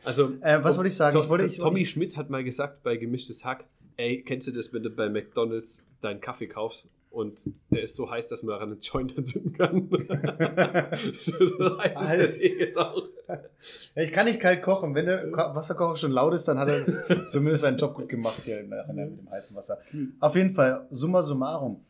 [0.04, 1.16] Also, Äh, was wollte ich sagen?
[1.16, 3.64] To- Ich wollte- ich- Tommy ich- Schmidt hat mal gesagt bei Gemischtes Hack,
[3.96, 8.10] ey, kennst du das, wenn du bei McDonalds deinen Kaffee kaufst und der ist so
[8.10, 9.88] heiß, dass man daran einen Joint anzünden kann?
[9.90, 13.02] so heiß ist der Tee jetzt auch.
[13.94, 14.94] Ich kann nicht kalt kochen.
[14.94, 18.42] Wenn der Ko- Wasserkocher schon laut ist, dann hat er zumindest seinen Job gut gemacht
[18.44, 19.78] hier Nachhinein mit dem heißen Wasser.
[20.20, 21.82] Auf jeden Fall, summa summarum.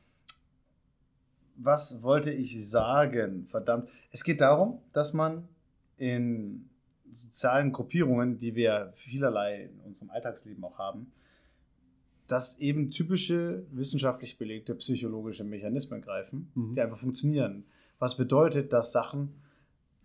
[1.56, 3.46] Was wollte ich sagen?
[3.48, 3.88] Verdammt.
[4.12, 5.48] Es geht darum, dass man
[5.96, 6.68] in
[7.12, 11.10] sozialen Gruppierungen, die wir vielerlei in unserem Alltagsleben auch haben,
[12.26, 16.72] dass eben typische wissenschaftlich belegte psychologische Mechanismen greifen, Mhm.
[16.74, 17.64] die einfach funktionieren.
[17.98, 19.34] Was bedeutet, dass Sachen,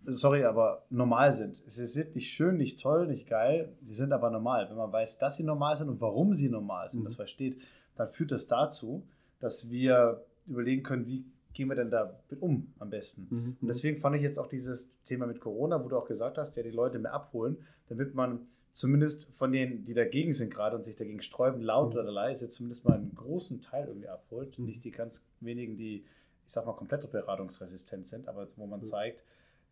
[0.06, 1.62] sorry, aber normal sind.
[1.66, 4.68] Sie sind nicht schön, nicht toll, nicht geil, sie sind aber normal.
[4.70, 7.04] Wenn man weiß, dass sie normal sind und warum sie normal sind, Mhm.
[7.04, 7.58] das versteht,
[7.94, 9.06] dann führt das dazu,
[9.40, 13.26] dass wir überlegen können, wie gehen wir denn da mit um am besten.
[13.30, 13.56] Mhm.
[13.60, 16.56] Und deswegen fand ich jetzt auch dieses Thema mit Corona, wo du auch gesagt hast,
[16.56, 17.58] ja, die Leute mehr abholen,
[17.88, 22.00] damit man zumindest von denen, die dagegen sind gerade und sich dagegen sträuben, laut Mhm.
[22.00, 24.58] oder leise, zumindest mal einen großen Teil irgendwie abholt.
[24.58, 24.66] Mhm.
[24.66, 26.04] Nicht die ganz wenigen, die,
[26.46, 28.84] ich sag mal, komplett beratungsresistent sind, aber wo man Mhm.
[28.84, 29.24] zeigt,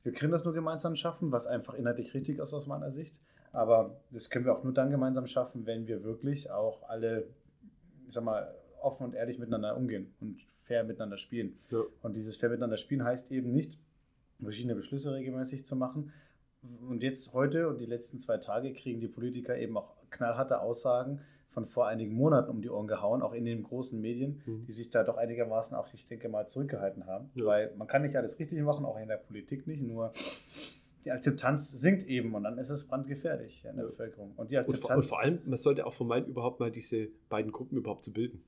[0.02, 3.20] wir können das nur gemeinsam schaffen, was einfach inhaltlich richtig ist aus meiner Sicht.
[3.52, 7.26] Aber das können wir auch nur dann gemeinsam schaffen, wenn wir wirklich auch alle,
[8.06, 11.58] ich sag mal, offen und ehrlich miteinander umgehen und fair miteinander spielen.
[11.70, 11.82] Ja.
[12.02, 13.78] Und dieses fair miteinander spielen heißt eben nicht,
[14.40, 16.12] verschiedene Beschlüsse regelmäßig zu machen.
[16.88, 21.20] Und jetzt heute und die letzten zwei Tage kriegen die Politiker eben auch knallharte Aussagen
[21.48, 24.66] von vor einigen Monaten um die Ohren gehauen, auch in den großen Medien, Mhm.
[24.66, 27.30] die sich da doch einigermaßen auch, ich denke mal, zurückgehalten haben.
[27.34, 27.44] Ja.
[27.46, 30.12] Weil man kann nicht alles richtig machen, auch in der Politik nicht, nur
[31.04, 33.90] die Akzeptanz sinkt eben und dann ist es brandgefährlich in der Ja.
[33.90, 34.32] Bevölkerung.
[34.36, 34.86] Und die Und Akzeptanz.
[34.88, 38.12] vor, und vor allem, man sollte auch vermeiden, überhaupt mal diese beiden Gruppen überhaupt zu
[38.12, 38.44] bilden.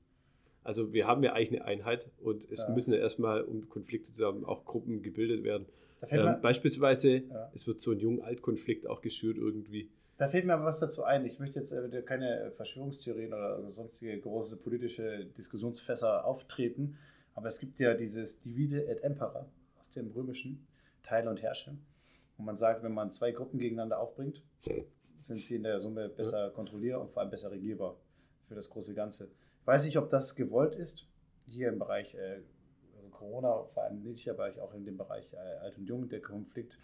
[0.63, 2.69] Also wir haben ja eigentlich eine Einheit und es Ja.
[2.69, 5.65] müssen ja erstmal, um Konflikte zu haben, auch Gruppen gebildet werden.
[6.11, 7.51] Ähm, mir, beispielsweise, Ja.
[7.53, 9.89] es wird so ein Jung-Alt-Konflikt auch geschürt irgendwie.
[10.17, 11.25] da fällt mir aber was dazu ein.
[11.25, 16.97] Ich möchte jetzt äh, keine Verschwörungstheorien oder sonstige große politische Diskussionsfässer auftreten,
[17.35, 19.45] aber es gibt ja dieses Divide et Impera
[19.79, 20.65] aus dem Römischen,
[21.01, 21.75] Teile und Herrsche.
[22.37, 24.43] Und man sagt, wenn man zwei Gruppen gegeneinander aufbringt,
[25.19, 27.95] sind sie in der Summe besser kontrollierbar und vor allem besser regierbar
[28.47, 29.25] für das große Ganze.
[29.61, 31.05] Ich weiß nicht, ob das gewollt ist,
[31.47, 32.41] hier im Bereich äh,
[33.03, 36.21] also Corona, vor allem nicht, aber auch in dem Bereich äh, Alt und Jung, der
[36.21, 36.77] Konflikt.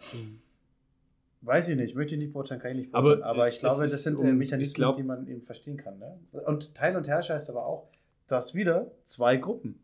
[1.41, 3.23] Weiß ich nicht, möchte ich nicht beurteilen, kann ich nicht Aber beurteilen.
[3.23, 5.77] Aber, es- ich glaube, das sind um- äh, ich Mechanismen, glaub- die man eben verstehen
[5.77, 5.97] kann.
[5.99, 6.19] Ne?
[6.45, 7.88] Und Teil und Herrscher heißt aber auch,
[8.27, 9.79] du hast wieder zwei Gruppen.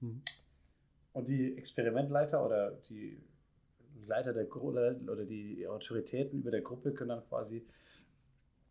[0.00, 0.22] Mhm.
[1.12, 3.18] Und die Experimentleiter oder die
[4.06, 7.64] Leiter der Gruppe oder die Autoritäten über der Gruppe können dann quasi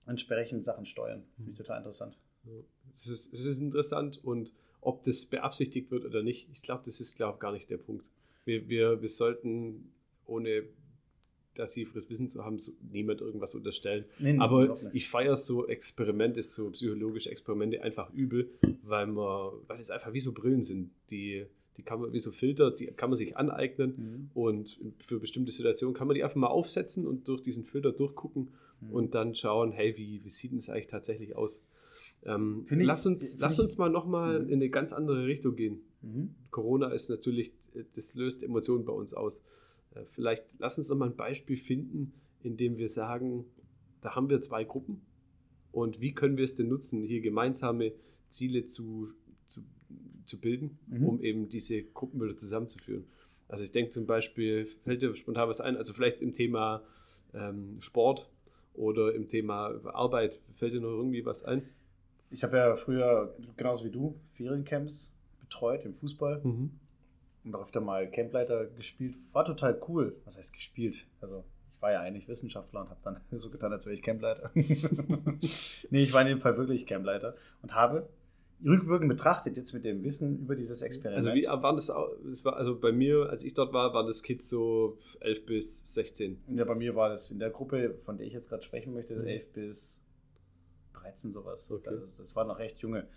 [0.07, 1.23] entsprechend Sachen steuern.
[1.35, 2.17] Finde ich total interessant.
[2.45, 2.51] Ja.
[2.93, 4.51] Es ist, es ist interessant und
[4.81, 8.03] ob das beabsichtigt wird oder nicht, ich glaube, das ist, glaube gar nicht der Punkt.
[8.45, 9.91] Wir, wir, wir sollten,
[10.25, 10.63] ohne
[11.55, 14.05] da tieferes Wissen zu haben, so, niemand irgendwas unterstellen.
[14.19, 18.49] Nee, nee, Aber ich feiere so Experimente, so psychologische Experimente einfach übel,
[18.83, 20.91] weil man, weil es einfach wie so Brillen sind.
[21.09, 21.45] Die,
[21.77, 24.29] die kann man, wie so Filter, die kann man sich aneignen Mhm.
[24.33, 28.47] und für bestimmte Situationen kann man die einfach mal aufsetzen und durch diesen Filter durchgucken
[28.79, 28.89] Mhm.
[28.93, 31.61] und dann schauen, hey, wie, wie sieht denn es eigentlich tatsächlich aus?
[32.23, 34.49] Ähm, ich- lass uns, lass uns mal nochmal Mhm.
[34.49, 35.81] in eine ganz andere Richtung gehen.
[36.01, 36.35] Mhm.
[36.51, 37.51] Corona ist natürlich,
[37.95, 39.43] das löst Emotionen bei uns aus.
[39.95, 43.45] Äh, Vielleicht lass uns nochmal ein Beispiel finden, in dem wir sagen,
[44.01, 45.01] da haben wir zwei Gruppen
[45.71, 47.93] und wie können wir es denn nutzen, hier gemeinsame
[48.29, 49.09] Ziele zu,
[49.47, 49.61] zu,
[50.25, 51.03] zu bilden, Mhm.
[51.05, 53.05] um eben diese Gruppen wieder zusammenzuführen.
[53.47, 56.83] Also ich denke zum Beispiel, fällt dir spontan was ein, also vielleicht im Thema
[57.33, 58.29] ähm, Sport
[58.73, 61.63] oder im Thema Arbeit, fällt dir noch irgendwie was ein?
[62.31, 66.71] Ich habe ja früher, genauso wie du, Feriencamps betreut im Fußball Mhm.
[67.43, 69.15] und auch öfter mal Campleiter gespielt.
[69.33, 70.15] War total cool.
[70.25, 71.05] Was heißt gespielt?
[71.19, 74.51] Also ich war ja eigentlich Wissenschaftler und habe dann so getan, als wäre ich Campleiter.
[74.55, 78.07] nee, ich war in dem Fall wirklich Campleiter und habe
[78.63, 81.17] rückwirkend betrachtet, jetzt mit dem Wissen über dieses Experiment.
[81.27, 84.21] Also wie waren das das war, also bei mir, als ich dort war, waren das
[84.21, 86.39] Kids so 11 bis 16.
[86.49, 89.15] ja, bei mir war das in der Gruppe, von der ich jetzt gerade sprechen möchte,
[89.15, 89.25] Mhm.
[89.27, 90.05] 11 bis
[90.93, 91.69] 13 sowas.
[91.69, 91.89] Okay.
[91.89, 93.07] Also das war noch recht junge.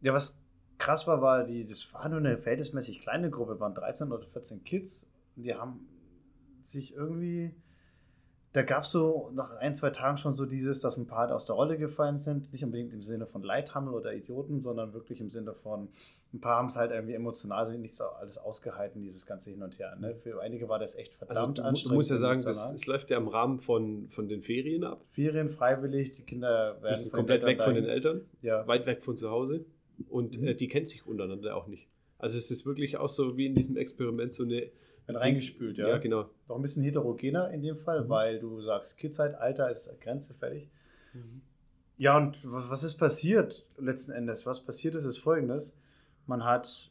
[0.00, 0.42] Ja, was
[0.78, 4.64] krass war, war die, das war nur eine verhältnismäßig kleine Gruppe, waren 13 oder 14
[4.64, 5.88] Kids und die haben
[6.60, 7.54] sich irgendwie,
[8.56, 11.30] da gab es so nach ein, zwei Tagen schon so dieses, dass ein paar halt
[11.30, 15.20] aus der Rolle gefallen sind, nicht unbedingt im Sinne von Leithammel oder Idioten, sondern wirklich
[15.20, 15.88] im Sinne von,
[16.32, 19.62] ein paar haben es halt irgendwie emotional so nicht so alles ausgehalten, dieses ganze Hin
[19.62, 19.94] und Her.
[19.96, 20.14] Ne?
[20.14, 21.96] Für einige war das echt Also verdammt du, du anstrengend.
[21.96, 25.04] musst ja sagen, das, es läuft ja im Rahmen von, von den Ferien ab.
[25.08, 29.02] Ferien freiwillig, die Kinder werden Die sind komplett weg von den Eltern, Ja, weit weg
[29.02, 29.66] von zu Hause
[30.08, 30.48] und Mhm.
[30.48, 31.88] äh, die kennen sich untereinander auch nicht.
[32.18, 34.70] Also es ist wirklich auch so wie in diesem Experiment so eine...
[35.06, 35.88] wird reingespült, ja.
[35.88, 36.28] Ja, genau.
[36.48, 38.08] Noch ein bisschen heterogener in dem Fall, Mhm.
[38.08, 40.68] weil du sagst, Kidzeit, Alter ist Grenze fertig.
[41.98, 44.44] Ja, und was ist passiert letzten Endes?
[44.44, 45.78] Was passiert ist, ist folgendes.
[46.26, 46.90] Man hat,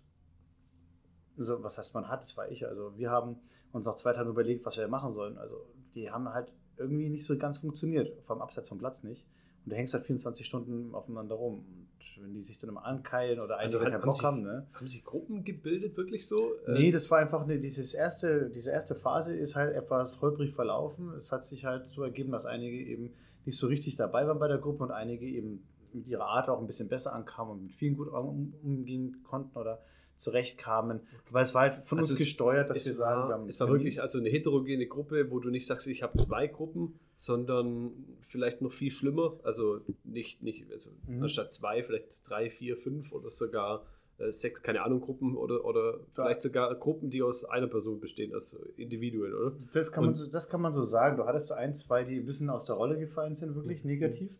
[1.37, 3.37] also was heißt man hat, das war ich, also wir haben
[3.71, 5.37] uns nach zwei Tagen überlegt, was wir machen sollen.
[5.37, 5.57] Also
[5.93, 9.25] die haben halt irgendwie nicht so ganz funktioniert, vom Abseits vom Platz nicht.
[9.63, 11.84] Und du hängst halt 24 Stunden aufeinander rum.
[12.19, 14.67] Wenn die sich dann immer ankeilen oder Also einige hat- keinen haben Bock haben, ne?
[14.73, 16.51] Haben sich Gruppen gebildet, wirklich so?
[16.67, 21.11] Nee, das war einfach eine, dieses erste, diese erste Phase ist halt etwas holprig verlaufen.
[21.13, 23.13] Es hat sich halt so ergeben, dass einige eben
[23.45, 25.63] nicht so richtig dabei waren bei der Gruppe und einige eben
[25.93, 29.57] mit ihrer Art auch ein bisschen besser ankamen und mit vielen gut um, umgehen konnten
[29.57, 29.79] oder
[30.15, 31.01] zurechtkamen.
[31.29, 33.69] Weil es war halt von Also uns es- gesteuert, dass wir sagen, war, es war
[33.69, 38.61] wirklich also eine heterogene Gruppe, wo du nicht sagst, ich habe zwei Gruppen, sondern vielleicht
[38.61, 39.33] noch viel schlimmer.
[39.43, 41.23] Also nicht, nicht also Mhm.
[41.23, 43.85] anstatt zwei, vielleicht drei, vier, fünf oder sogar
[44.17, 48.33] äh, sechs, keine Ahnung, Gruppen oder, oder vielleicht sogar Gruppen, die aus einer Person bestehen,
[48.33, 49.51] aus Individuen, oder?
[49.73, 51.17] Das kann, man so, das kann man so sagen.
[51.17, 53.89] Du hattest so ein, zwei, die ein bisschen aus der Rolle gefallen sind, wirklich Mhm.
[53.91, 54.39] negativ.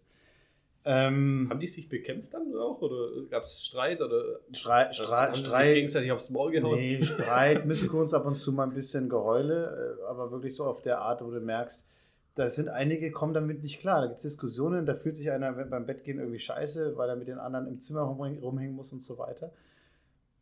[0.88, 2.80] Ähm, Haben die sich bekämpft dann auch?
[2.82, 4.02] Oder gab es Streit?
[4.02, 6.78] Oder Streit, Also Streit, Streit, gegenseitig aufs Maul gehauen?
[6.78, 10.84] nee, Streit, Missgunst, ab und zu mal ein bisschen Geheule, äh, aber wirklich so auf
[10.84, 11.88] der Art, wo du merkst,
[12.36, 14.02] da sind einige, kommen damit nicht klar.
[14.02, 17.30] Da gibt es Diskussionen, da fühlt sich einer beim Bettgehen irgendwie scheiße, weil er mit
[17.30, 19.52] den anderen im Zimmer rumhängen, rumhängen muss und so weiter.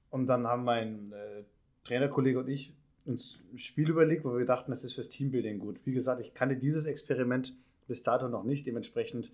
[0.09, 1.43] Und dann haben mein äh,
[1.85, 2.73] Trainerkollege und ich
[3.05, 5.85] uns ein Spiel überlegt, wo wir dachten, das ist fürs Teambuilding gut.
[5.85, 7.53] Wie gesagt, ich kannte dieses Experiment
[7.87, 8.65] bis dato noch nicht.
[8.65, 9.31] Dementsprechend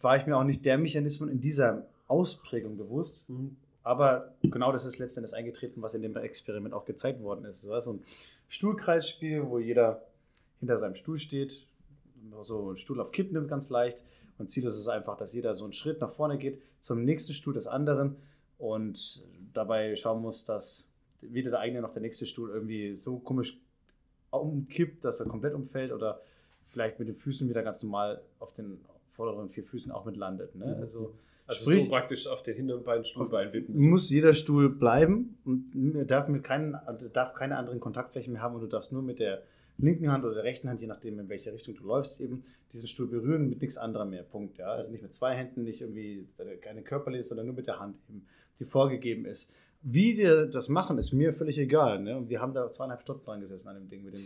[0.00, 3.28] war ich mir auch nicht der Mechanismen in dieser Ausprägung bewusst.
[3.28, 3.56] Mhm.
[3.82, 7.62] Aber genau das ist letztendlich eingetreten, was in dem Experiment auch gezeigt worden ist.
[7.62, 8.00] So ein
[8.48, 10.02] Stuhlkreisspiel, wo jeder
[10.60, 11.66] hinter seinem Stuhl steht,
[12.42, 14.04] so einen Stuhl auf Kipp nimmt ganz leicht.
[14.36, 17.32] Und Ziel ist es einfach, dass jeder so einen Schritt nach vorne geht zum nächsten
[17.32, 18.16] Stuhl des anderen
[18.58, 20.88] und dabei schauen muss, dass
[21.20, 23.58] weder der eigene noch der nächste Stuhl irgendwie so komisch
[24.30, 26.20] umkippt, dass er komplett umfällt oder
[26.66, 28.78] vielleicht mit den Füßen wieder ganz normal auf den
[29.18, 30.54] vorderen vier Füßen auch mit landet.
[30.54, 30.76] Ne?
[30.80, 31.14] Also
[31.46, 33.74] Also Sprich- so praktisch auf den Hinterbein, Stuhlbein wippen.
[33.90, 35.72] muss jeder Stuhl bleiben und
[36.10, 36.76] darf, mit keinen,
[37.14, 39.42] darf keine anderen Kontaktflächen mehr haben und du darfst nur mit der
[39.78, 42.86] linken Hand oder der rechten Hand, je nachdem in welche Richtung du läufst, eben diesen
[42.86, 44.24] Stuhl berühren mit nichts anderem mehr.
[44.24, 44.58] Punkt.
[44.58, 44.66] Ja?
[44.72, 46.28] Also nicht mit zwei Händen, nicht irgendwie
[46.60, 48.26] keine körperlich, sondern nur mit der Hand, eben,
[48.58, 49.54] die vorgegeben ist.
[49.82, 52.00] Wie wir das machen, ist mir völlig egal.
[52.02, 52.16] Ne?
[52.16, 54.20] Und wir haben da zweieinhalb Stunden dran gesessen an dem Ding mit den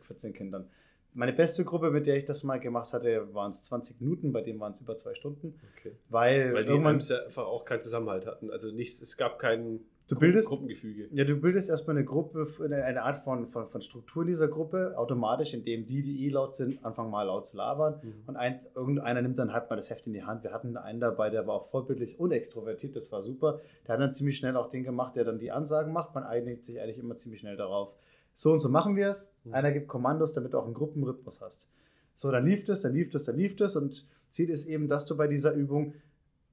[0.00, 0.66] 14 Kindern.
[1.14, 4.42] Meine beste Gruppe, mit der ich das mal gemacht hatte, waren es 20 Minuten, bei
[4.42, 5.58] dem waren es über zwei Stunden.
[5.78, 5.92] Okay.
[6.10, 8.50] Weil, Weil die irgendwann, ja einfach auch keinen Zusammenhalt hatten.
[8.50, 11.08] Also nichts, es gab kein Du bildest- Gruppengefüge.
[11.12, 14.94] Ja, du bildest erstmal eine Gruppe, eine Art von, von, von Struktur in dieser Gruppe,
[14.96, 18.00] automatisch, indem die, die eh laut sind, anfangen mal laut zu labern.
[18.02, 18.14] Mhm.
[18.26, 20.44] Und ein, irgendeiner nimmt dann halt mal das Heft in die Hand.
[20.44, 23.60] Wir hatten einen dabei, der war auch vollbildlich und extrovertiert, das war super.
[23.86, 26.14] Der hat dann ziemlich schnell auch den gemacht, der dann die Ansagen macht.
[26.14, 27.94] Man einigt sich eigentlich immer ziemlich schnell darauf.
[28.38, 29.32] So und so machen wir es.
[29.42, 29.54] Mhm.
[29.54, 31.66] Einer gibt Kommandos, damit du auch einen Gruppenrhythmus hast.
[32.14, 33.74] So, dann lief es, dann lief es, dann lief es.
[33.74, 35.94] Und Ziel ist eben, dass du bei dieser Übung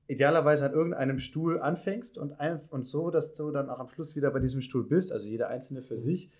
[0.07, 4.15] idealerweise an irgendeinem Stuhl anfängst und, ein, und so, dass du dann auch am Schluss
[4.15, 5.99] wieder bei diesem Stuhl bist, also jeder einzelne für Mhm.
[5.99, 6.31] sich,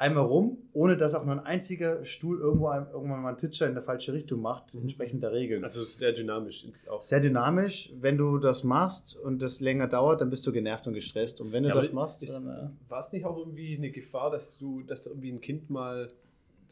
[0.00, 3.68] einmal rum, ohne dass auch nur ein einziger Stuhl irgendwo ein, irgendwann mal einen Titscher
[3.68, 4.82] in der falsche Richtung macht, Mhm.
[4.82, 5.62] entsprechend der Regeln.
[5.62, 7.02] Also sehr dynamisch auch.
[7.02, 7.92] sehr dynamisch.
[8.00, 11.40] Wenn du das machst und das länger dauert, dann bist du genervt und gestresst.
[11.40, 13.90] Und wenn du Ja, das machst, ist, dann, äh, war es nicht auch irgendwie eine
[13.90, 16.10] Gefahr, dass du, dass da irgendwie ein Kind mal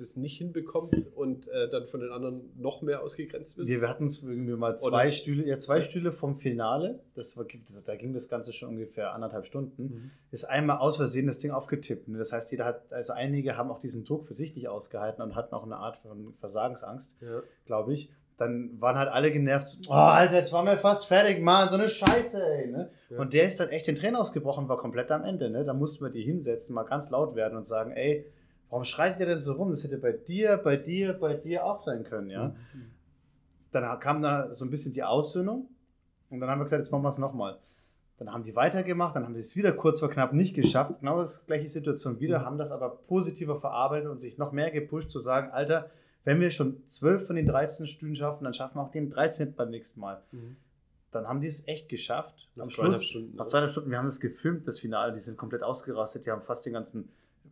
[0.00, 3.68] das nicht hinbekommt und äh, dann von den anderen noch mehr ausgegrenzt wird?
[3.68, 7.00] wir, hatten es irgendwie mal zwei Oder- Stühle, ja, zwei Stühle vom Finale.
[7.14, 7.44] Das war,
[7.87, 9.82] da ging das Ganze schon ungefähr anderthalb Stunden.
[9.82, 10.11] Mhm.
[10.30, 12.08] ist einmal aus Versehen das Ding aufgetippt.
[12.08, 12.18] ne?
[12.18, 15.34] Das heißt, jeder hat, also einige haben auch diesen Druck für sich nicht ausgehalten und
[15.34, 17.42] hatten auch eine Art von Versagensangst, Ja.
[17.66, 18.11] glaube ich.
[18.37, 19.66] Dann waren halt alle genervt.
[19.88, 22.68] Oh, Alter, jetzt waren wir fast fertig, Mann, so eine Scheiße, ey.
[22.68, 22.88] Ne?
[23.11, 23.18] Ja.
[23.18, 25.50] Und der ist dann echt den Tränen ausgebrochen, war komplett am Ende.
[25.50, 25.64] Ne?
[25.64, 28.24] Da mussten wir die hinsetzen, mal ganz laut werden und sagen, ey,
[28.70, 29.70] warum schreit ihr denn so rum?
[29.70, 32.48] Das hätte bei dir, bei dir, bei dir auch sein können, ja.
[32.48, 32.57] Mhm.
[33.70, 35.68] Dann kam da so ein bisschen die Aussöhnung
[36.31, 37.59] und dann haben wir gesagt, jetzt machen wir es nochmal.
[38.16, 41.24] Dann haben die weitergemacht, dann haben sie es wieder kurz vor knapp nicht geschafft, genau
[41.24, 42.44] die gleiche Situation wieder, Mhm.
[42.44, 45.90] haben das aber positiver verarbeitet und sich noch mehr gepusht zu sagen, Alter,
[46.24, 49.54] wenn wir schon zwölf von den 13 Stühlen schaffen, dann schaffen wir auch den 13
[49.54, 50.22] beim nächsten Mal.
[50.33, 50.57] Mhm.
[51.11, 52.48] Dann haben die es echt geschafft.
[52.54, 55.20] Nach Am zweieinhalb Schluss, Stunden, nach zweieinhalb Stunden, wir haben das gefilmt, das Finale, die
[55.20, 57.09] sind komplett ausgerastet, die haben fast den ganzen ga-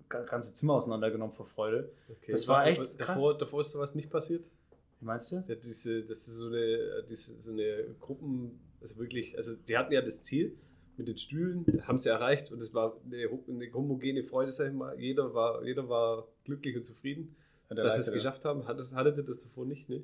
[0.08, 1.90] ganze Zimmer auseinandergenommen vor Freude.
[2.08, 2.32] Okay.
[2.32, 4.48] Das war echt Davor, davor ist sowas nicht passiert?
[5.00, 5.44] Wie meinst du?
[5.46, 9.92] Ja, diese, das ist so eine, diese, so eine Gruppen, also wirklich, also die hatten
[9.92, 10.56] ja das Ziel
[10.96, 14.74] mit den Stühlen, haben sie erreicht und es war eine, eine homogene Freude, sag ich
[14.74, 14.98] mal.
[14.98, 17.36] Jeder war, jeder war glücklich und zufrieden,
[17.68, 18.66] der dass sie es geschafft haben.
[18.66, 19.88] Hattet, hattet ihr das davor nicht?
[19.88, 20.02] Ne?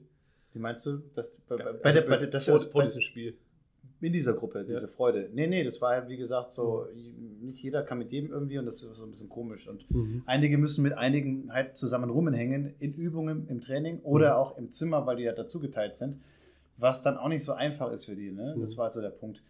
[0.52, 0.98] Wie meinst du?
[1.14, 3.38] Dass, bei, bei, Also bei bei das vor, vor bei, diesem Spiel.
[4.02, 4.88] In dieser Gruppe, diese Ja.
[4.88, 5.30] Freude.
[5.32, 6.86] Nee, nee, das war ja wie gesagt so,
[7.40, 9.68] nicht jeder kann mit jedem irgendwie und das ist so ein bisschen komisch.
[9.68, 9.84] Und
[10.26, 14.36] einige müssen mit einigen halt zusammen rumhängen in Übungen im Training oder Mhm.
[14.40, 16.18] auch im Zimmer, weil die ja dazu geteilt sind,
[16.78, 18.32] was dann auch nicht so einfach ist für die.
[18.32, 18.56] Ne?
[18.58, 18.78] Das Mhm.
[18.78, 19.42] war so der Punkt.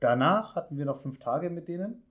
[0.00, 2.02] Danach hatten wir noch fünf Tage mit denen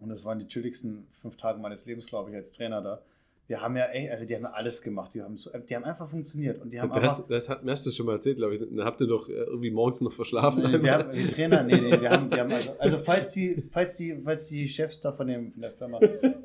[0.00, 3.02] und das waren die chilligsten fünf Tage meines Lebens, glaube ich, als Trainer da.
[3.46, 5.84] Wir haben ja echt, also die haben ja alles gemacht, die haben, so, die haben
[5.84, 8.54] einfach funktioniert und die haben Das, das hat mir hast du schon mal erzählt, glaube
[8.56, 8.60] ich.
[8.60, 10.62] Dann habt ihr doch äh, irgendwie morgens noch verschlafen.
[10.62, 13.62] Nee, wir haben, die Trainer, nee, nee, wir haben, wir haben also, also falls die,
[13.70, 16.00] falls die, falls die Chefs da von, dem, von der Firma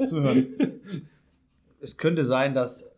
[0.06, 0.48] zuhören,
[1.80, 2.92] es könnte sein, dass,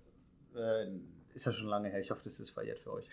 [0.56, 0.88] äh,
[1.36, 3.08] ist ja schon lange her, ich hoffe, das ist verjährt für euch.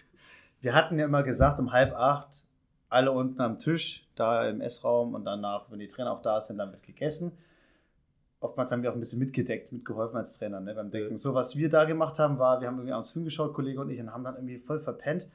[0.61, 2.47] Wir hatten ja immer gesagt, um halb acht,
[2.89, 6.59] alle unten am Tisch, da im Essraum und danach, wenn die Trainer auch da sind,
[6.59, 7.33] dann wird gegessen.
[8.41, 11.13] Oftmals haben wir auch ein bisschen mitgedeckt, mitgeholfen als Trainer ne, beim Decken.
[11.13, 11.19] Ja.
[11.19, 13.91] So, was wir da gemacht haben, war, wir haben irgendwie abends Film geschaut, Kollege und
[13.91, 15.29] ich, und haben dann irgendwie voll verpennt.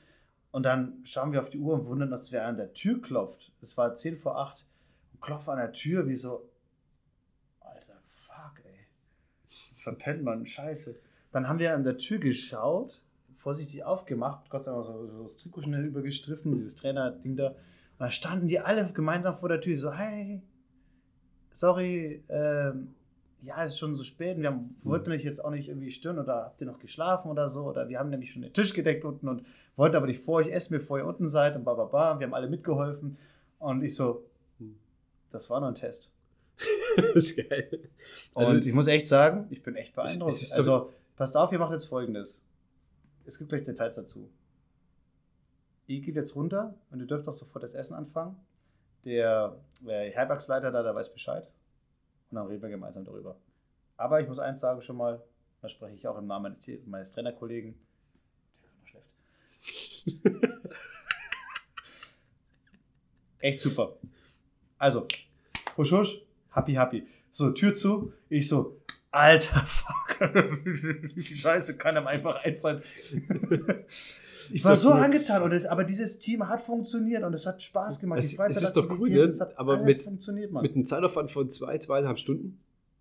[0.52, 3.52] Und dann schauen wir auf die Uhr und wundern uns, wer an der Tür klopft.
[3.60, 4.66] Es war 10 vor 8.
[5.20, 6.50] klopfe an der Tür, wie so,
[7.60, 8.88] Alter, fuck, ey.
[9.76, 10.96] Verpennt man, scheiße.
[11.32, 13.02] Dann haben wir an der Tür geschaut,
[13.36, 17.48] vorsichtig aufgemacht, Gott sei Dank so, so das Trikot schnell übergestriffen, dieses Trainer-Ding da.
[17.50, 17.56] Und
[18.00, 20.42] dann standen die alle gemeinsam vor der Tür, so, hey,
[21.54, 22.94] sorry, ähm,
[23.42, 25.92] ja, es ist schon so spät und wir haben, wollten euch jetzt auch nicht irgendwie
[25.92, 28.74] stören oder habt ihr noch geschlafen oder so oder wir haben nämlich schon den Tisch
[28.74, 29.44] gedeckt unten und
[29.76, 32.20] wollten aber nicht vor euch essen, bevor ihr unten seid und bla bla bla.
[32.20, 33.18] Wir haben alle mitgeholfen
[33.60, 34.24] und ich so,
[35.30, 36.10] das war nur ein Test.
[36.96, 37.90] das ist geil.
[38.34, 40.34] Und Also- ich muss echt sagen, ich bin echt beeindruckt.
[40.34, 42.46] So- also, passt auf, ihr macht jetzt folgendes.
[43.26, 44.30] Es gibt gleich Details dazu.
[45.88, 48.36] Ihr geht jetzt runter und ihr dürft auch sofort das Essen anfangen.
[49.06, 51.50] Der, der Herbergsleiter da, der weiß Bescheid.
[52.30, 53.36] Und dann reden wir gemeinsam darüber.
[53.98, 55.22] Aber ich muss eins sagen schon mal,
[55.62, 57.76] da spreche ich auch im Namen meines, meines Trainerkollegen.
[58.62, 59.08] Der noch schlecht.
[63.40, 63.98] Echt super.
[64.78, 65.08] Also,
[65.78, 67.08] husch, husch, happy, happy.
[67.30, 68.14] So, Tür zu.
[68.30, 68.82] Ich so,
[69.12, 70.18] alter Fuck.
[71.14, 72.84] Viel Scheiße kann einem einfach einfallen.
[74.52, 74.96] Ich war so cool.
[74.96, 78.20] angetan, und es, aber dieses Team hat funktioniert und es hat Spaß gemacht.
[78.20, 79.48] Es- Die Schweizer es ist doch cool, gegeben, ne?
[79.58, 80.06] Aber mit-.
[80.08, 82.60] Mit einem Zeitaufwand von zwei, zweieinhalb Stunden.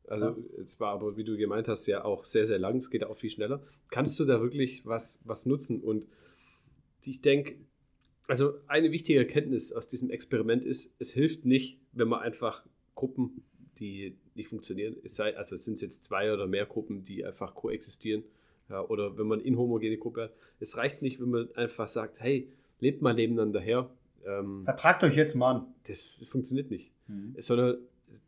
[0.09, 0.37] Also Ja.
[0.63, 2.77] es war aber, wie du gemeint hast, ja auch sehr, sehr lang.
[2.77, 3.63] Es geht auch viel schneller.
[3.91, 5.81] Kannst du da wirklich was, was nutzen?
[5.81, 6.07] Und
[7.05, 7.57] ich denke,
[8.29, 12.65] also eine wichtige Erkenntnis aus diesem Experiment ist, es hilft nicht, wenn man einfach
[12.95, 13.43] Gruppen,
[13.79, 17.55] die nicht funktionieren, es sei, also es sind jetzt zwei oder mehr Gruppen, die einfach
[17.55, 18.23] koexistieren,
[18.73, 20.33] ja, oder wenn man inhomogene Gruppe hat.
[20.59, 22.49] Es reicht nicht, wenn man einfach sagt, hey,
[22.81, 23.89] lebt mal nebeneinander her.
[24.27, 25.67] Ähm, Vertragt euch jetzt mal an.
[25.87, 27.35] das, das funktioniert nicht Mhm.
[27.41, 27.79] sondern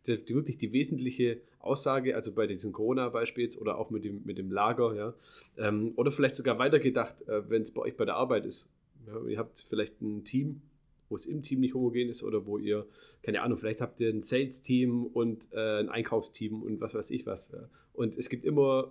[0.07, 4.23] die, die, wirklich die wesentliche Aussage, also bei diesem Corona-Beispiel jetzt oder auch mit dem,
[4.25, 5.15] mit dem Lager, ja,
[5.57, 8.69] ähm, oder vielleicht sogar weitergedacht, äh, wenn es bei euch bei der Arbeit ist.
[9.07, 10.63] Ja, ihr habt vielleicht ein Team,
[11.09, 12.87] wo es im Team nicht homogen ist oder wo ihr,
[13.23, 17.27] keine Ahnung, vielleicht habt ihr ein Sales-Team und äh, ein Einkaufsteam und was weiß ich
[17.27, 17.53] was.
[17.53, 17.69] Ja.
[17.93, 18.91] Und es gibt immer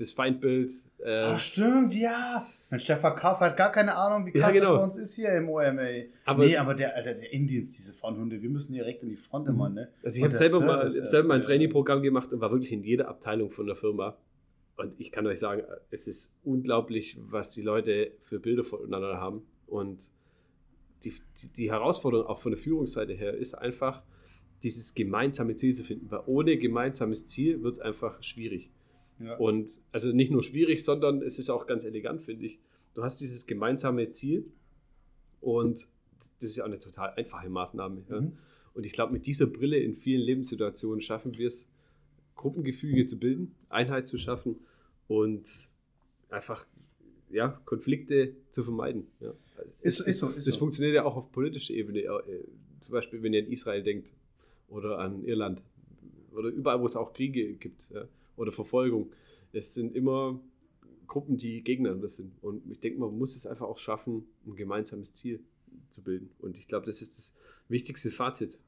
[0.00, 0.70] das Feindbild.
[1.04, 2.44] Äh, Ach, stimmt, ja.
[2.70, 4.70] Mensch, der Verkauf hat gar keine Ahnung, wie Ja, krass genau.
[4.70, 5.82] das bei uns ist hier im OMA.
[6.24, 9.48] Aber- nee, aber der, Alter, der Indiens, diese Fronthunde, wir müssen direkt in die Front
[9.48, 9.88] immer, ne?
[10.02, 11.48] Also ich habe selber, mal, Service ich hab selber mal ein wieder.
[11.48, 14.16] Trainingprogramm gemacht und war wirklich in jeder Abteilung von der Firma.
[14.76, 19.42] Und ich kann euch sagen, es ist unglaublich, was die Leute für Bilder voneinander haben.
[19.66, 20.10] Und
[21.04, 24.02] die, die, die Herausforderung auch von der Führungsseite her ist einfach,
[24.62, 26.10] dieses gemeinsame Ziel zu finden.
[26.10, 28.70] Weil ohne gemeinsames Ziel wird es einfach schwierig.
[29.20, 29.36] Ja.
[29.36, 32.58] Und also nicht nur schwierig, sondern es ist auch ganz elegant, finde ich.
[32.94, 34.44] Du hast dieses gemeinsame Ziel
[35.40, 35.86] und
[36.40, 38.02] das ist ja auch eine total einfache Maßnahme.
[38.08, 38.20] Ja?
[38.20, 38.32] Mhm.
[38.74, 41.68] Und ich glaube, mit dieser Brille in vielen Lebenssituationen schaffen wir es,
[42.36, 44.56] Gruppengefüge zu bilden, Einheit zu schaffen
[45.08, 45.72] und
[46.30, 46.66] einfach
[47.30, 49.06] ja, Konflikte zu vermeiden.
[49.20, 49.32] Ja.
[49.82, 50.60] Ist- Es- ist so, ist das so.
[50.60, 52.00] funktioniert ja auch auf politischer Ebene.
[52.00, 52.44] äh,
[52.80, 54.12] Zum Beispiel, wenn ihr an Israel denkt
[54.68, 55.62] oder an Irland
[56.32, 58.06] oder überall, wo es auch Kriege gibt ja,
[58.38, 59.12] oder Verfolgung.
[59.52, 60.40] Es sind immer
[61.06, 62.32] Gruppen, die gegeneinander sind.
[62.42, 65.40] Und ich denke, man muss es einfach auch schaffen, ein gemeinsames Ziel
[65.90, 66.30] zu bilden.
[66.38, 68.60] Und ich glaube, das ist das wichtigste Fazit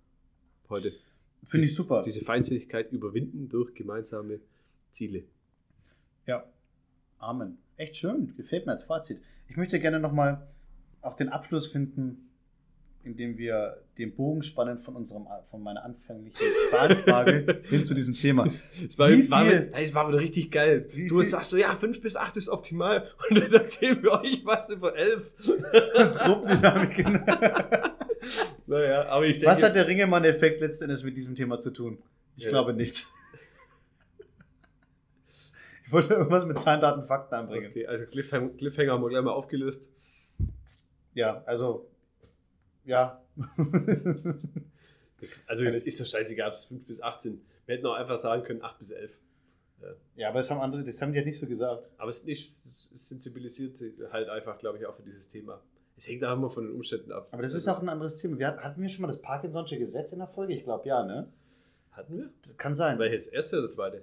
[0.68, 0.94] heute.
[1.42, 2.02] Finde ich super.
[2.04, 4.40] Diese Feindseligkeit überwinden durch gemeinsame
[4.90, 5.24] Ziele.
[6.26, 6.50] Ja.
[7.18, 7.58] Amen.
[7.76, 8.34] Echt schön.
[8.36, 9.20] Gefällt mir als Fazit.
[9.48, 10.46] Ich möchte gerne nochmal
[11.02, 12.30] auch den Abschluss finden,
[13.03, 16.38] indem wir den Bogen spannen von unserem, von meiner anfänglichen
[16.70, 18.46] Zahlenfrage hin zu diesem Thema.
[18.86, 20.86] Es war, Wie war, viel- es war wieder richtig geil.
[20.92, 23.09] Wie du viel- sagst so, ja, 5 bis 8 ist optimal.
[23.30, 25.32] Und dann erzählen wir euch was über 11.
[26.18, 27.24] Gruppendynamiken.
[28.66, 29.46] naja, aber ich denke.
[29.46, 31.98] Was hat der Ringemann-Effekt letzten Endes mit diesem Thema zu tun?
[32.36, 32.51] Ich Ja.
[32.51, 33.11] glaube nichts.
[35.84, 37.70] Ich wollte irgendwas mit Zahlen, Daten, Fakten anbringen.
[37.70, 39.90] Okay, also Cliffhanger, Cliffhanger haben wir gleich mal aufgelöst.
[41.14, 41.89] Ja, also,
[42.85, 43.22] ja.
[45.47, 47.43] Also ist so scheißegal, ob es 5 bis 8 sind.
[47.66, 49.18] Wir hätten auch einfach sagen können 8 bis 11.
[50.16, 51.87] ja, aber das haben andere, das haben die ja nicht so gesagt.
[51.99, 55.61] Aber es, nicht, es sensibilisiert sie halt einfach, glaube ich, auch für dieses Thema.
[55.97, 57.28] Es hängt da immer von den Umständen ab.
[57.33, 58.39] Aber das ist auch ein anderes Thema.
[58.39, 60.55] Wir, hatten- hatten wir schon mal das Parkinson'sche Gesetz in der Folge?
[60.55, 61.28] Ich glaube ja, ne?
[61.93, 62.31] Hatten wir?
[62.57, 62.99] Kann sein.
[62.99, 63.26] Welches?
[63.26, 64.03] Erste oder zweite?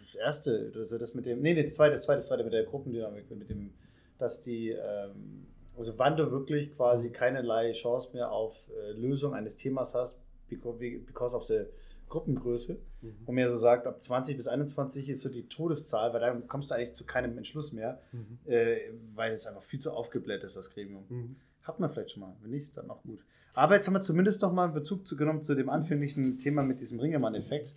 [0.00, 2.62] Das erste, das, das mit dem, nee, das zweite, das zweite, das zweite mit der
[2.64, 3.72] Gruppendynamik, mit dem,
[4.18, 5.46] dass die, ähm,
[5.82, 11.34] also wann du wirklich quasi keinerlei Chance mehr auf äh, Lösung eines Themas hast, because,
[11.36, 11.64] of the
[12.08, 12.78] Gruppengröße,
[13.26, 16.70] wo mir so sagt, ab 20 bis 21 ist so die Todeszahl, weil dann kommst
[16.70, 18.38] du eigentlich zu keinem Entschluss mehr, Mhm.
[18.46, 18.76] äh,
[19.16, 21.04] weil es einfach viel zu aufgebläht ist, das Gremium.
[21.08, 21.36] Mhm.
[21.64, 23.18] Hat man vielleicht schon mal, wenn nicht, dann auch gut.
[23.54, 26.62] Aber jetzt haben wir zumindest noch mal einen Bezug zu genommen zu dem anfänglichen Thema
[26.62, 27.74] mit diesem Ringemann-Effekt.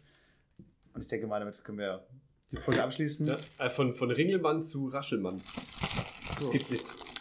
[0.93, 2.05] Und ich denke mal, damit können wir
[2.51, 3.25] die Folge abschließen.
[3.25, 5.41] Ja, äh, von, von Ringelmann zu Raschelmann.
[6.29, 7.14] Es gibt jetzt.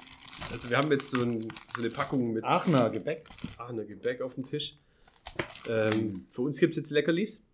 [0.52, 3.24] Also wir haben jetzt so, ein, so eine Packung mit Aachener Gebäck.
[3.58, 4.76] Aachener Gebäck auf dem Tisch.
[5.68, 7.44] Ähm, für uns gibt es jetzt Leckerlis.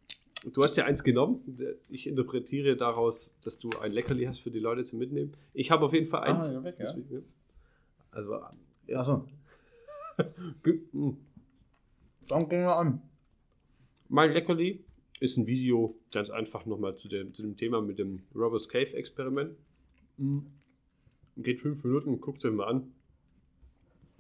[0.53, 1.41] Du hast ja eins genommen.
[1.89, 5.33] Ich interpretiere daraus, dass du ein Leckerli hast für die Leute zum Mitnehmen.
[5.55, 6.51] Ich habe auf jeden Fall eins.
[6.51, 6.85] Ah, weg, ja.
[8.11, 8.41] Also,
[8.87, 9.27] erst- Achso,
[10.93, 11.11] Mm.
[12.29, 13.01] dann gehen wir an.
[14.09, 14.85] Mein Leckerli
[15.21, 18.93] ist ein Video, ganz einfach nochmal zu dem, zu dem Thema mit dem Robbers Cave
[18.95, 19.57] Experiment.
[20.19, 20.41] Mm.
[21.43, 22.93] Geht fünf Minuten, guckt euch mal an.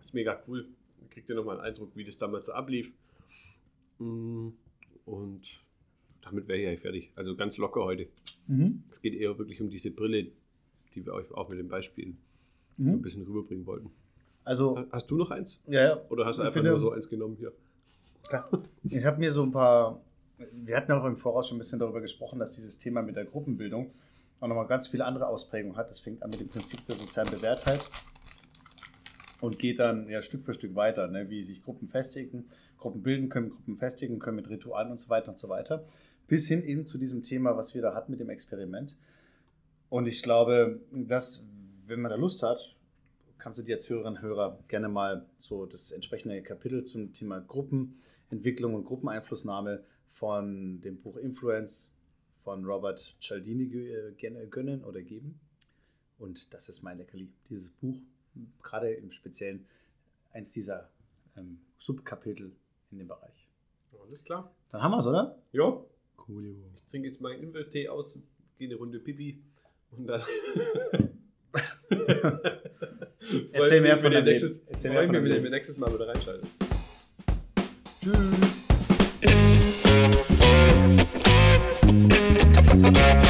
[0.01, 0.67] Ist mega cool.
[1.01, 2.93] Dann kriegt ihr nochmal einen Eindruck, wie das damals so ablief.
[3.99, 4.49] Mm.
[5.05, 5.43] Und
[6.23, 7.11] damit wäre ich eigentlich fertig.
[7.17, 8.07] Also ganz locker heute.
[8.47, 8.83] Mhm.
[8.91, 10.29] Es geht eher wirklich um diese Brille,
[10.95, 12.17] die wir euch auch mit den Beispielen
[12.79, 12.91] so Mhm.
[12.91, 13.91] ein bisschen rüberbringen wollten.
[14.45, 15.63] Also, Hast du noch eins?
[15.67, 16.01] ja, ja.
[16.09, 17.53] Oder hast du einfach finde- nur so eins genommen hier?
[18.29, 18.49] Klar.
[18.89, 20.01] Ich habe mir so ein paar,
[20.53, 23.25] wir hatten auch im Voraus schon ein bisschen darüber gesprochen, dass dieses Thema mit der
[23.25, 23.91] Gruppenbildung
[24.41, 25.91] auch nochmal ganz viele andere Ausprägungen hat.
[25.91, 27.81] Das fängt an mit dem Prinzip der sozialen Bewährtheit
[29.41, 31.31] und geht dann ja Stück für Stück weiter, ne?
[31.31, 35.29] wie sich Gruppen festigen, Gruppen bilden können, Gruppen festigen können mit Ritualen und so weiter
[35.29, 35.85] und so weiter.
[36.27, 38.97] Bis hin eben zu diesem Thema, was wir da hatten mit dem Experiment.
[39.89, 41.45] Und ich glaube, dass,
[41.87, 42.77] wenn man da Lust hat,
[43.39, 47.41] kannst du dir als Hörerinnen und Hörer gerne mal so das entsprechende Kapitel zum Thema
[47.41, 51.95] Gruppenentwicklung und Gruppeneinflussnahme von dem Buch Influence
[52.43, 55.39] von Robert Cialdini äh, gerne gönnen oder geben.
[56.19, 57.29] Und das ist mein Leckerli.
[57.49, 57.97] Dieses Buch,
[58.63, 59.67] gerade im Speziellen
[60.33, 60.91] eins dieser
[61.37, 62.53] ähm, Subkapitel
[62.91, 63.49] in dem Bereich.
[64.03, 64.53] Alles klar.
[64.71, 65.39] Dann haben wir es, oder?
[65.53, 65.85] Ja,
[66.31, 66.55] Cool.
[66.77, 68.19] Ich trinke jetzt meinen Ingwertee aus,
[68.57, 69.43] gehe eine Runde Pipi
[69.91, 70.23] und dann.
[73.53, 74.63] Erzähl mehr von deinem nächstes.
[74.67, 76.49] Erzähl mehr von nächstes Mal wieder reinschaltet.
[78.01, 78.50] Tschüss.
[82.93, 83.30] Thank you.